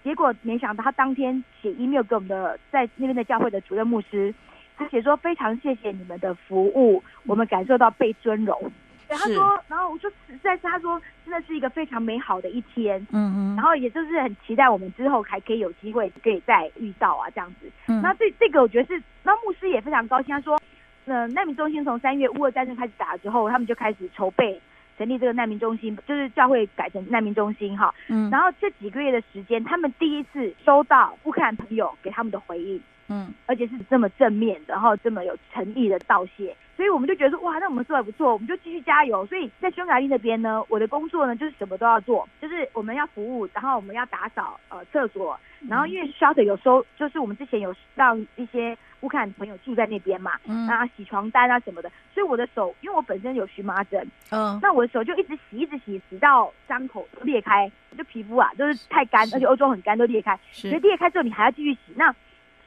[0.04, 4.32] 结果没想到，他当天写 email 给我们的在那边的教会的主任牧师，
[4.76, 8.70] 他写说非常谢谢你们的服务，我们感受到被尊荣。
[9.08, 13.00] 对，他说，然后我说实在是，他说真的是一个非常美好的一天。
[13.12, 13.56] 嗯嗯。
[13.56, 17.70] 然后也就是很期待我们之后还可以有机会可以再遇到啊这样子。
[17.86, 18.02] 嗯。
[18.02, 20.60] 那这这个我觉得是，那牧师也非常高兴，他说，
[21.06, 24.60] 嗯、呃，难民中心从三月乌俄战争开始打之后，他们就开始筹备。
[24.96, 27.94] 成立这个难民中心，就是教会改成难民中心哈。
[28.08, 28.30] 嗯。
[28.30, 36.54] 然后这几个月的时间，他们第一次收到乌克兰朋友给他们的回应，嗯，而且是这么正面的，然后这么有诚意的道谢。
[36.76, 39.24] 所以我们就觉得说，哇，那我们做的不错，我们就继续加油。
[39.26, 62.14] 所以在匈牙利那边呢，我的工作呢就是什么都要做，就是我们要服务，然后我们要打扫呃厕所，然后因为 shelter 有收，就是我们之前有让一些乌克兰朋友住在那边嘛，嗯，然后洗床单啊什么的，所以我的手，因为我本身有荨麻疹，嗯，那我的手就一直洗，一直洗，洗到伤口都裂开，就皮肤啊都是太干，而且欧洲很干都裂开，所以裂开之后你还要继续洗，那。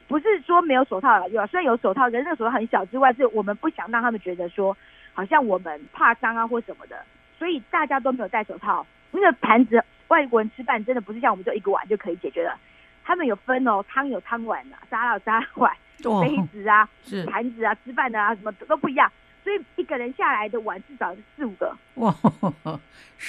[0.06, 4.74] 不是说没有手套了，有虽然有手套，可是那个手套很小之外，是我们不想让他们觉得说，
[5.12, 7.04] 好像我们怕脏啊或什么的，
[7.38, 8.86] 所以大家都没有戴手套。
[9.10, 12.58] 那个盘子，外国人吃饭真的不是像我们就一个碗就可以解决了，
[13.04, 19.10] 他们有分哦，汤有汤碗的，沙拉有沙拉碗，杯子啊，是盘子啊，吃饭的啊，什么都不一样，
[19.44, 21.76] 所以一个人下来的碗至少是四五个。
[21.94, 22.14] 哇，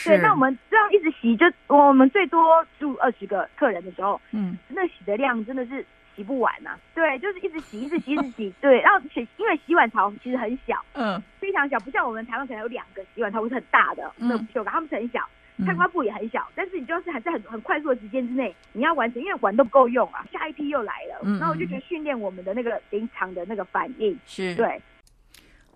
[0.06, 5.86] 对，那我们这样一直洗，就我们最多十五二十个客人的时候，嗯，那洗的量真的是。
[6.16, 8.82] 洗不完呐、啊，对，就是一直洗，一直洗，一直洗， 对。
[8.82, 15.26] 然后洗，因为洗碗槽其实很小，嗯，非常小，不像我们台湾可能有两个洗碗槽，是很大的，嗯，有个他们是很小，
[15.66, 24.82] 菜瓜布也很小，但是你就是还在很很快速的时间之内，你要完成，因为玩都不够用啊，下一批又来了，嗯，然后我就觉得训练我们的那个临场的那个反应是对。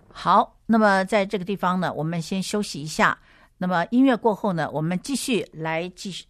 [0.10, 3.18] 好，那么在这个地方呢，我们先休息一下。
[3.58, 6.26] 那么音乐过后呢，我们继续来继续。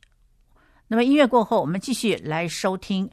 [0.88, 3.10] 那么音乐过后，我们继续来收听。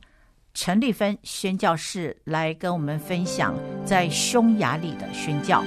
[0.52, 5.62] 陈丽芬宣教士来跟我们分享在匈牙利的宣教。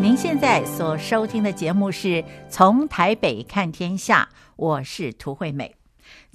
[0.00, 5.83] 您现在所收听的节目是从台北看天下，我是涂惠美。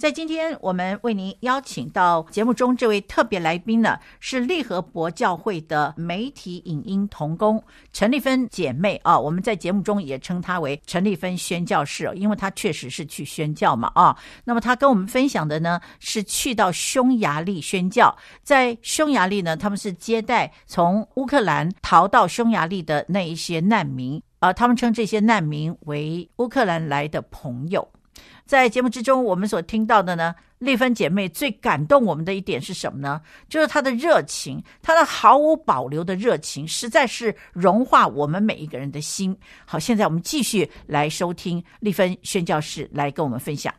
[0.00, 9.18] 在今天，我们为您邀请到节目中这位特别来宾呢，是利和伯教会的媒体影音同工陈丽芬姐妹啊。
[9.18, 14.16] 我们在节目中也称她为陈丽芬宣教士，因为她确实是去宣教嘛啊。
[14.42, 27.86] 那么她跟我们分享的呢，是去到匈牙利宣教，在匈牙利呢，他们是接待从乌克兰逃到匈牙利的那一些难民啊，他们称这些难民为乌克兰来的朋友。
[28.44, 33.20] 在节目之中，我们所听到的呢，丽芬姐妹最感动我们的一点是什么呢？
[33.48, 39.36] 就是她的热情，她的毫无保留的热情，实在是融化我们每一个人的心。
[39.64, 43.72] 好，现在我们继续来收听丽芬宣教士来跟我们分享。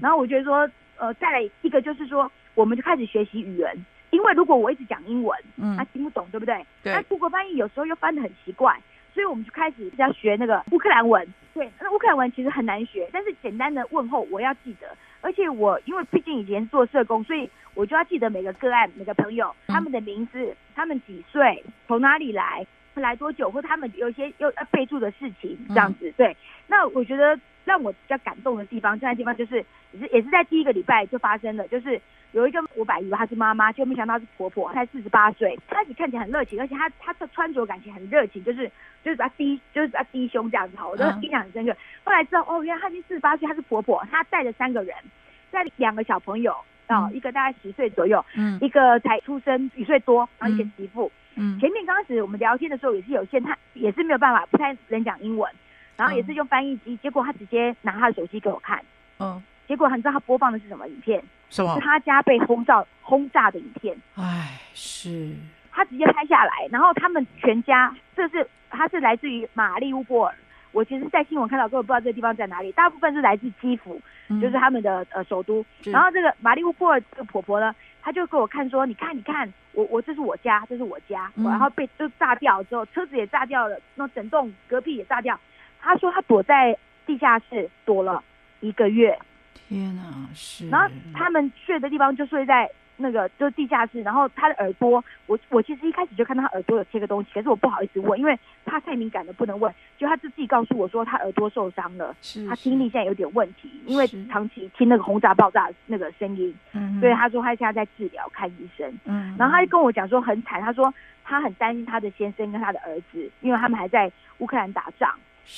[0.00, 6.66] 然后我觉得说，呃，再来一个就是说，我们就开始学习语言，因为如果我一直讲英文，嗯，他听不懂，对不对？
[6.82, 6.94] 对。
[6.94, 8.74] 那 Google 翻译有时候又翻的很奇怪。
[9.14, 14.88] 所以我们就开始要学那个乌克兰文，对，那乌克兰文其实很难学，但是简单的问候我要记得，
[15.20, 26.12] 而且我因为毕竟以前做社工，所以我就要记得每个个案、每个朋友他们的名字、他们几岁、从哪里来、来多久，或他们有一些要要备注的事情这样子。
[26.16, 26.36] 对，
[26.66, 32.00] 那我觉得让我比较感动的地方，这样的地方就是也是也是在第一个礼拜就发生了，就是。
[32.34, 38.68] 有一个我本来以为她是妈妈，就没想到是婆婆，才四十八岁，开始看起来很热情，而且她她的穿着感情很热情，就是
[39.04, 41.72] 就是啊低就是啊低胸这样子哈，我都印象很深刻。
[42.02, 44.92] 后来知道哦，原来她已经四十八岁，她是婆婆，她带着三个人，
[45.52, 46.56] 带两个小朋友
[46.88, 55.48] 啊，一个大概十岁左右，嗯，一个才出生一岁多，然后一个媳妇，嗯，前面刚开始我们聊天的时候也是有限，她也是没有办法，不太能讲英文，
[55.96, 58.82] 然后也是用翻译机，结果她直接拿她的手机给我看，
[59.20, 59.40] 嗯。
[59.66, 61.22] 结果你知道他播放的是什么影片？
[61.50, 61.74] 什么？
[61.74, 63.96] 是他家被轰炸轰炸的影片。
[64.16, 65.34] 哎，是。
[65.72, 70.34] 他直接拍下来，然后他们全家，这是他是来自于马利乌波尔。
[70.70, 72.70] 我其实，在新闻看到，根本不知道这个地方在哪里。
[72.72, 75.64] 大部分是来自基辅，嗯、就是他们的呃首都。
[75.84, 81.30] 然后这个马利乌波尔这个婆婆呢，她就给我看说：“你看，你看，我我这是我家，这是我家。
[81.36, 85.38] 嗯”然后被就炸掉之后，车子也炸掉了，那整栋隔壁也炸掉。
[85.80, 88.22] 她说她躲在地下室躲了
[88.60, 89.16] 一个月。
[89.74, 90.02] 天哪，
[90.34, 90.68] 是。
[90.68, 99.74] 然后他们睡的地方就睡在那个就是地下室，然后他的耳朵，我我其实一开始就看到他耳朵有贴个东西，可是我不好意思问，因为怕太敏感了不能问。
[99.98, 110.92] 就他自己告诉我说他耳朵受伤了，是他听力现在有点问题，因为长期听那个轰炸爆炸那个声音，嗯，所以他说他现在在治疗看医生，嗯，然后他就跟我讲说很惨，他说
[111.24, 115.10] 他很担心他的先生跟他的儿子，因为他们还在乌克兰打仗。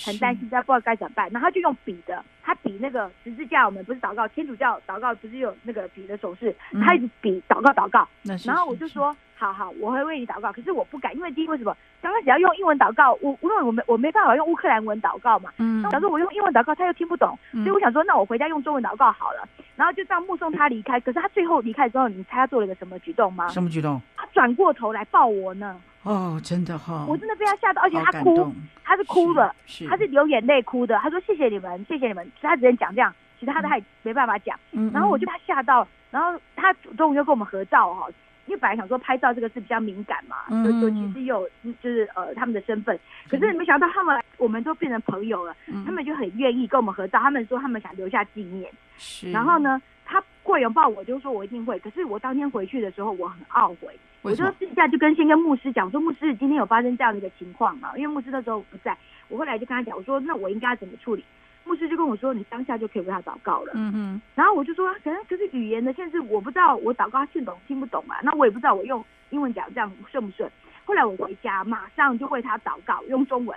[0.04, 8.06] 很担心，他不知道该怎么办，然后他就用笔的，他比那个十字架，我们不是祷告，天主教祷告不是有那个笔的手势，他一直比祷告祷告，
[8.44, 11.76] 然后我就说，好好，我会为你祷告，可是我不敢，因为第一为什么？
[12.02, 23.48] 刚开始要用英文祷告，我因为我没我没办法用乌克兰文祷告嘛，嗯，假如我用英文祷告，他又听不懂，所以我想说，那我回家用中文祷告好了，然后就这样目送他离开，可是他最后离开之后，你猜他做了一个什么举动吗？
[23.48, 24.00] 什么举动？
[24.16, 25.80] 他转过头来抱我呢。
[26.06, 28.54] 哦，真的哈、哦，我真的被他吓到，而且他哭，
[28.84, 30.96] 他是哭了，是他是流眼泪哭的。
[31.00, 34.56] 他说：“谢谢你们，谢谢你们。”他只能讲这样，其他的他也没办法讲。
[34.70, 38.06] 嗯，然后我就被他吓到，然后他主动就跟我们合照哈，
[38.46, 42.96] 因为本来想说拍照这个是比较敏感嘛，嗯、就就其实有就是呃他们的身份，
[43.28, 47.18] 可是没想到他们我们都变成朋友了，嗯、他们就很愿意跟我们合照。
[47.18, 49.32] 他们说他们想留下纪念，是。
[49.32, 51.76] 然后呢，他过拥抱我，就说我一定会。
[51.80, 53.98] 可是我当天回去的时候，我很懊悔。
[54.26, 57.96] 我就私下就跟先跟牧师讲，我说牧师今天有发生这样的一个情况嘛？
[57.96, 58.96] 因为牧师那时候不在，
[59.28, 61.24] 我后来就跟他讲，我说那我应该怎么处理？
[61.64, 63.72] 牧师就跟我说，你当下就可以为他祷告了。
[63.74, 64.20] 嗯嗯。
[64.34, 68.16] 然后我就说，可能可是语言的限制，我不知道我祷告他听懂听不懂嘛？
[68.22, 70.50] 那我也不知道我用英文讲这样顺不顺。
[70.84, 73.56] 后来我回家马上就为他祷告，用中文。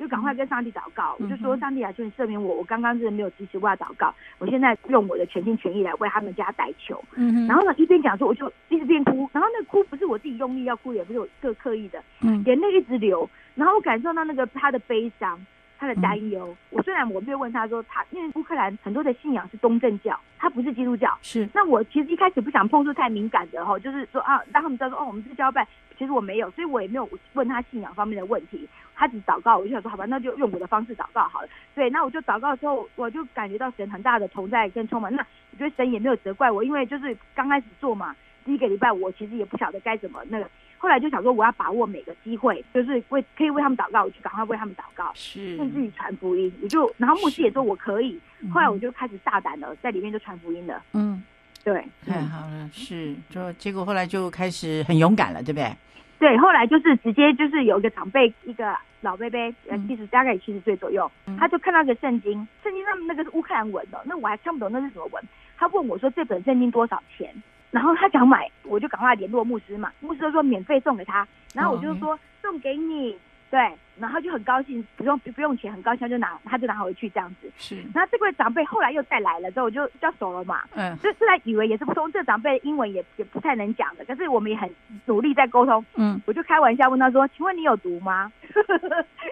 [0.00, 6.98] 就赶快跟上帝祷告，我就说上帝啊，求你赦免我，我刚刚真的没有及时为他祷告，我现在用我的全心全意来为他们家代求。
[7.16, 7.46] 嗯哼。
[7.46, 15.38] 然后呢，一边讲说，我就一直边哭，然后那哭不是我自己用力要哭，也不是我刻刻意的，嗯，眼泪一直流，然后我感受到那个他的悲伤，
[15.80, 16.54] 他的担忧。
[16.68, 21.16] 我虽然我没有问他说他，因为乌克兰很多的信仰是东正教，他不是基督教。
[21.22, 21.48] 是。
[21.54, 25.66] 那我其实一开始不想碰触太敏感的哈，就是说啊，让他们知道说哦，我们是交拜。
[25.98, 28.68] 其实我没有，所以我也没有问他信仰方面的问题。
[28.94, 31.48] 他只祷告，我就想说，好吧，那就用我的方式祷告好了。
[31.74, 35.14] 对，那我就祷告之后，我就感觉到神很大的同在跟充满。
[35.14, 38.14] 那我觉得神也没有责怪我，因为就是刚开始做嘛，
[38.44, 40.46] 第一个礼拜我其实也不晓得该怎么那个。
[40.82, 46.50] 后来就想说，我要把握每个机会，就是为可以为他们祷告，我就赶快为他们祷告，是甚至于传福音。
[46.62, 48.18] 我就然后牧师也说我可以。
[48.50, 50.82] 后来我就开始大胆了，在里面就传福音了。
[50.94, 51.22] 嗯，
[51.62, 55.70] 对，太好了，是就结果后来就开始很勇敢了，对不对？
[56.18, 65.22] 对，后来就是直接就是有一个长辈，一个老伯伯，呃，七十大概七十岁左右，嗯、他就看到一个圣经，圣经上面那个是乌克兰文的，那我还看不懂那是什么文。
[65.58, 67.30] 他问我说：“这本圣经多少钱？”
[67.70, 73.16] 然后他想买，我就赶快联络牧师嘛，牧师就说免费送给他，然后我就说送给你。
[73.50, 77.50] 对，然后就很高兴，不用不用钱，很高兴就拿，他就拿回去这样子。
[77.58, 80.62] 是，然后这位长辈后来又再来了之后，我就交熟了嘛。
[80.74, 84.68] 嗯，就虽然以为也是不通，这个长辈英文也也不太能讲的，可是我们也很
[85.06, 85.84] 努力在沟通。
[85.94, 88.32] 嗯，我就开玩笑问他说：“请问你有读吗？”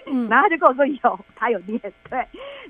[0.06, 1.80] 嗯， 然后他就跟我说有，他有念。
[2.08, 2.18] 对，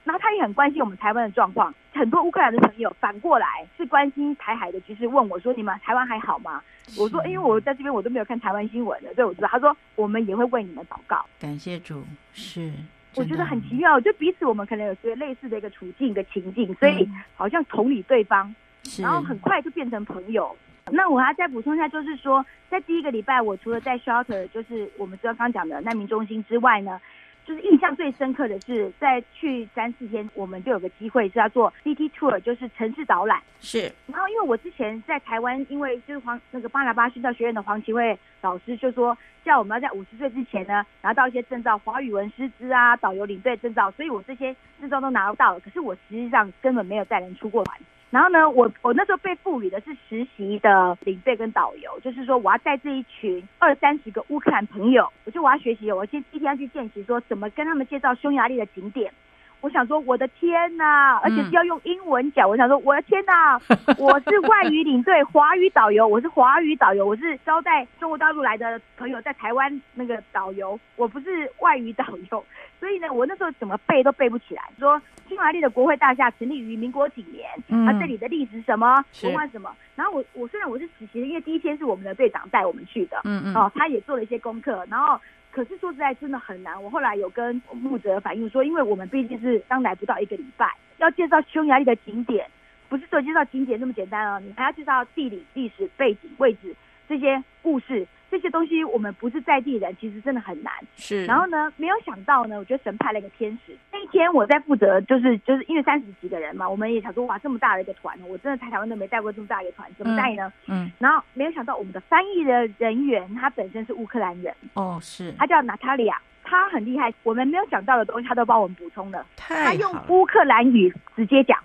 [0.04, 3.46] 然后他也很关心我们台湾的状况，很多乌克兰的朋友反过来
[3.76, 6.62] 是关心台海的局势，问我说：“你们台湾还好吗？”
[6.98, 12.70] 我说：“因为我在这边，我都没有看台湾新闻的，对，我知道。”他说：“我们也会为你们祷告。”感谢主，是
[13.14, 20.54] 我觉得很奇妙，就彼此我们可能有些类似的一个处境、一个情境，所以好像同理对方，嗯、然后很快就变成朋友。
[20.90, 27.00] 那我还要再补充一下，就是说，在第一个礼拜，我除了在 shelter，就是我们刚刚讲的难民中心之外呢。
[27.48, 33.40] 就是印象最深刻的是，在去三四天，我们就有个机会是要做 city tour，就是城市导览。
[33.58, 33.90] 是。
[34.06, 45.60] 然后，因为我之前在台湾，因为就是黄那个巴拿巴训教学院的黄奇慧老师就说，叫我们要在五十岁之前呢，拿到一些证照，华语文师资啊，导游领队证照，所以我这些证照都拿到了。
[45.60, 47.80] 可是我实际上根本没有带人出过团。
[48.10, 59.12] 然后呢，我我那时候被赋予的是实习的领队跟导游，就是说我要带这一群二三十个乌克兰朋友，我就我要学习，我先一天要去见习，说怎么跟他们介绍匈牙利的景点。
[59.60, 62.48] 我想说，我的天呐，而且是要用英文讲。
[62.48, 63.58] 我想说，我的天呐，
[63.98, 72.44] 我是外语领队，华语导游，我是华语导游，我是招待中国大陆来的朋友在台湾那个导游，我不是外语导游。
[72.78, 74.62] 所以呢，我那时候怎么背都背不起来。
[74.78, 77.44] 说匈牙利的国会大厦成立于民国几年？
[77.66, 79.74] 嗯，它这里的历史什么，文化什么？
[79.96, 85.20] 然后我我虽然我是实习的，因为第一天是我们的队长带我们去的，嗯嗯，哦，他也做了一些功课，然后。
[85.58, 86.80] 可是说实在，真的很难。
[86.80, 92.48] 我后来有跟木泽反映说，因为我们毕竟是刚来不到一个礼拜，要介绍匈牙利的景点，
[92.88, 96.76] 不是说介绍景点那么简单啊，你还要介绍地理、历史背景、位置
[97.08, 98.06] 这些故事。
[98.30, 100.72] 这些东西我们不是在地人，其实真的很难。
[100.96, 103.76] 是，然后呢，没有想到呢，我觉得神派了一个天使。
[103.90, 110.52] 那一天我在负责，就是就是因为三十几个人嘛，我们也想说，哇，这么大的一个团，我真的在台湾都没带过这么大一个团，怎么带呢？
[110.66, 110.84] 嗯。
[110.84, 114.54] 嗯，然后没有想到我们的翻译的人员，他本身是乌克兰人。
[114.74, 115.32] 哦，是。
[115.38, 119.26] 他叫娜塔莉亚，他很厉害，我们没有想到的东西，他都帮我们补充了。
[119.36, 121.58] 他用乌克兰语直接讲。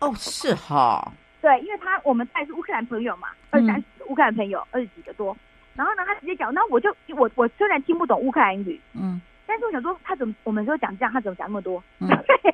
[0.00, 1.12] 哦，是哈。
[1.42, 5.36] 对，因为他我们带是乌克兰朋友嘛，二三十乌克兰朋友，二十几个多。
[5.76, 11.82] 然后呢，他直接讲，那我就我我虽然听不懂乌克兰语，嗯，但是我想说他怎么我们说讲这样，他怎么讲那么多？
[12.00, 12.08] 嗯、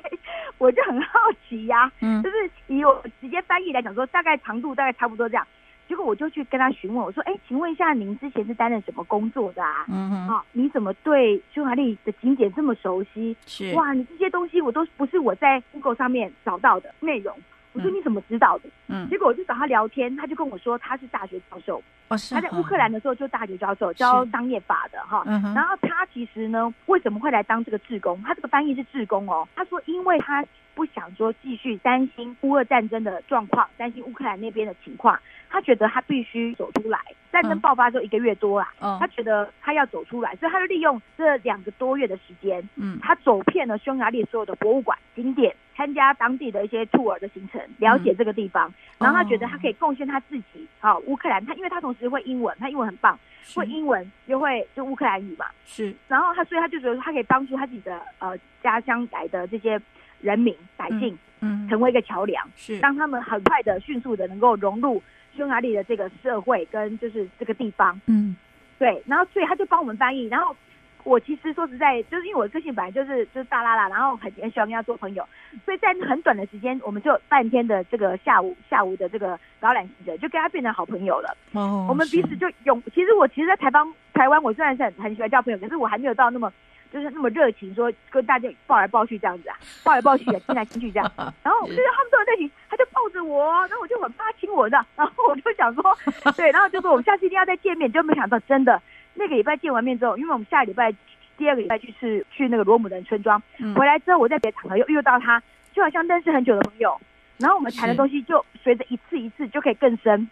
[0.57, 5.47] 我就很好奇呀、啊，嗯，就是以我直接翻译来讲说，大概长度大概差不多这样。
[5.85, 9.85] 结果我就去跟他询问，我说，哎，请问一下，您之前是担任什么工作的啊？
[9.89, 13.35] 嗯哼，啊，你怎么对匈牙利的景点这么熟悉？
[13.45, 17.37] 是哇，你这些东西我都不是我在 Google 上面找到的内容。
[17.73, 18.69] 我说你怎么知道的？
[18.87, 25.23] 嗯，结果我就找他聊天，他就跟我说他是大学教授，哦、是他在乌克兰的时候就大学教授，教商业法的哈。
[25.25, 28.21] 嗯哼，然后他其实呢，为什么会来当这个志工？
[28.23, 29.47] 他这个翻译是志工哦。
[29.55, 30.45] 他说，因为他
[30.75, 35.19] 不想说继续担心乌俄战争的状况，担心乌克兰那边的情况，
[35.49, 36.99] 他觉得他必须走出来。
[37.31, 45.55] 战争爆发之后一个月多啦，嗯，他觉得他要走出来，所以他就利用这两个多月的时间，嗯，他走遍了匈牙利所有的博物馆景点。
[45.75, 50.67] 参加当地的一些 tour 的行程，了解这个地方，嗯、然后他觉得他可以贡献他自己。
[50.79, 55.45] 好、哦，乌克兰，他因为他同时会英文，他英文很棒，是会英文又会就乌克兰语嘛。
[55.65, 59.79] 是，然后他所以他就觉得他可以帮助他自己的呃家乡来的这些
[60.21, 65.01] 人民百姓，嗯，成为一个桥梁，是让他们很快的、迅速的能够融入
[65.35, 67.99] 匈牙利的这个社会跟就是这个地方。
[68.05, 68.35] 嗯，
[68.77, 70.55] 对，然后所以他就帮我们翻译，然后。
[71.03, 75.27] 我其实说实在，就是因为我个性本来就是就是大拉拉，然后很很喜欢跟他做朋友，
[75.65, 81.35] 所以在很短的时间，我们就半天的这个下午下午的这个导览行程，就跟他变成好朋友了。
[81.53, 82.81] 哦，我们彼此就永。
[82.93, 86.51] 其实我其实，在台湾台湾，我虽然是很很喜欢交朋友，可是我还没有到那么
[86.91, 91.11] 就是那么热情，说跟大家抱来抱去这样子啊，抱来抱去啊亲来亲去这样。
[91.43, 95.97] 然后就是他们都在一起，他就抱着我，然后我就很怕亲我的，然后我就想说，
[96.37, 98.81] 对，然后就说我们下次一定要再见面，就没想到真的。
[99.13, 100.93] 那个礼拜见完面之后，因为我们下礼拜
[101.37, 105.41] 第二个礼拜去是去那个罗姆人村庄，嗯、回来之后我在别的场合又遇到他，
[105.73, 106.99] 就好像认识很久的朋友，
[107.37, 110.27] 然后我们谈的东西就随着一次一次就可以更深。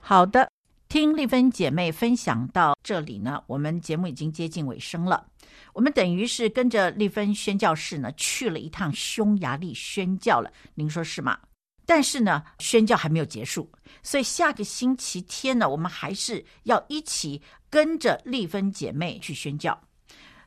[0.00, 0.50] 好的，
[0.88, 5.26] 听丽芬姐妹分享到这里呢，我们节目已经接近尾声了。
[5.72, 11.38] 我们等于是跟着丽芬宣教士呢去了一趟匈牙利宣教了，您说是吗？
[11.86, 13.70] 但是呢，宣教还没有结束，
[14.02, 19.78] 所以下个星期天呢，我们还是要一起跟着丽芬姐妹去宣教。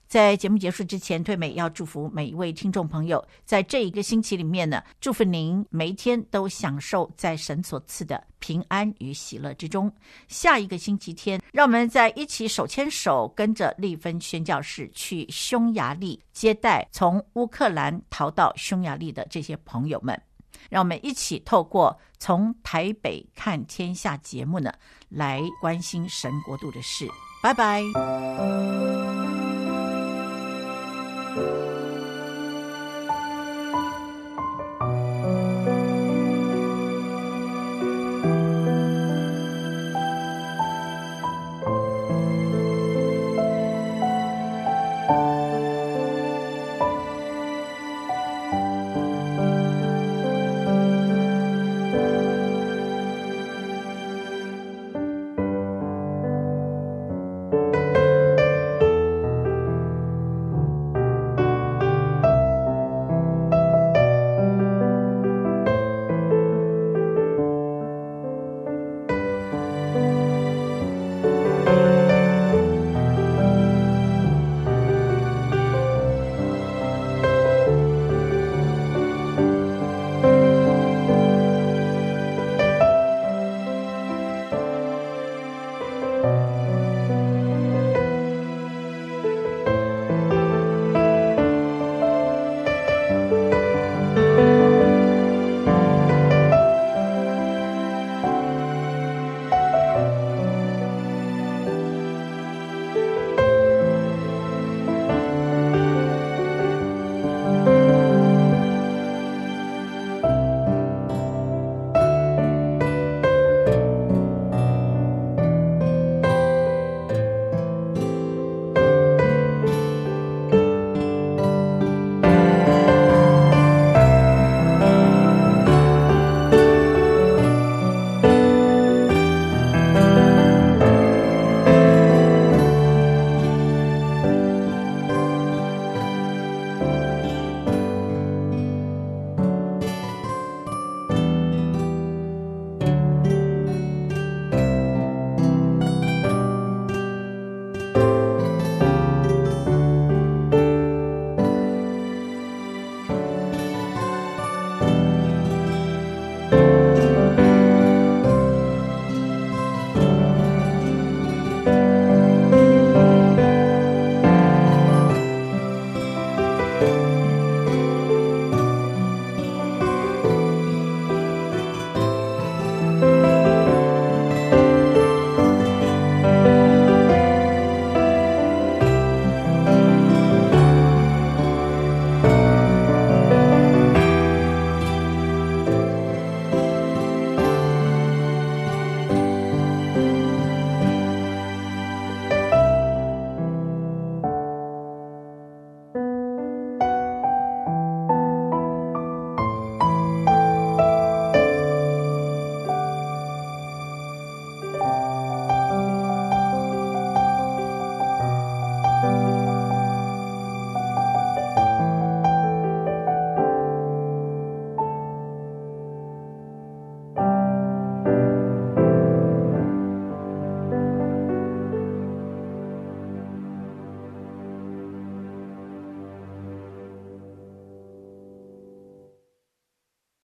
[0.07, 9.91] 在节目结束之前，退美要祝福每一位听众朋友，在这一个星期里面呢，祝福您每一天都享受在神所赐的平安与喜乐之中。
[10.29, 20.17] 下一个星期天，让我们在一起手牵手，跟着丽芬宣教士去匈牙利接待从乌克兰逃到匈牙利的这些朋友们。
[20.69, 24.73] 让我们一起透过从台北看天下节目呢，
[25.09, 27.07] 来关心神国度的事。
[27.41, 27.83] 拜拜。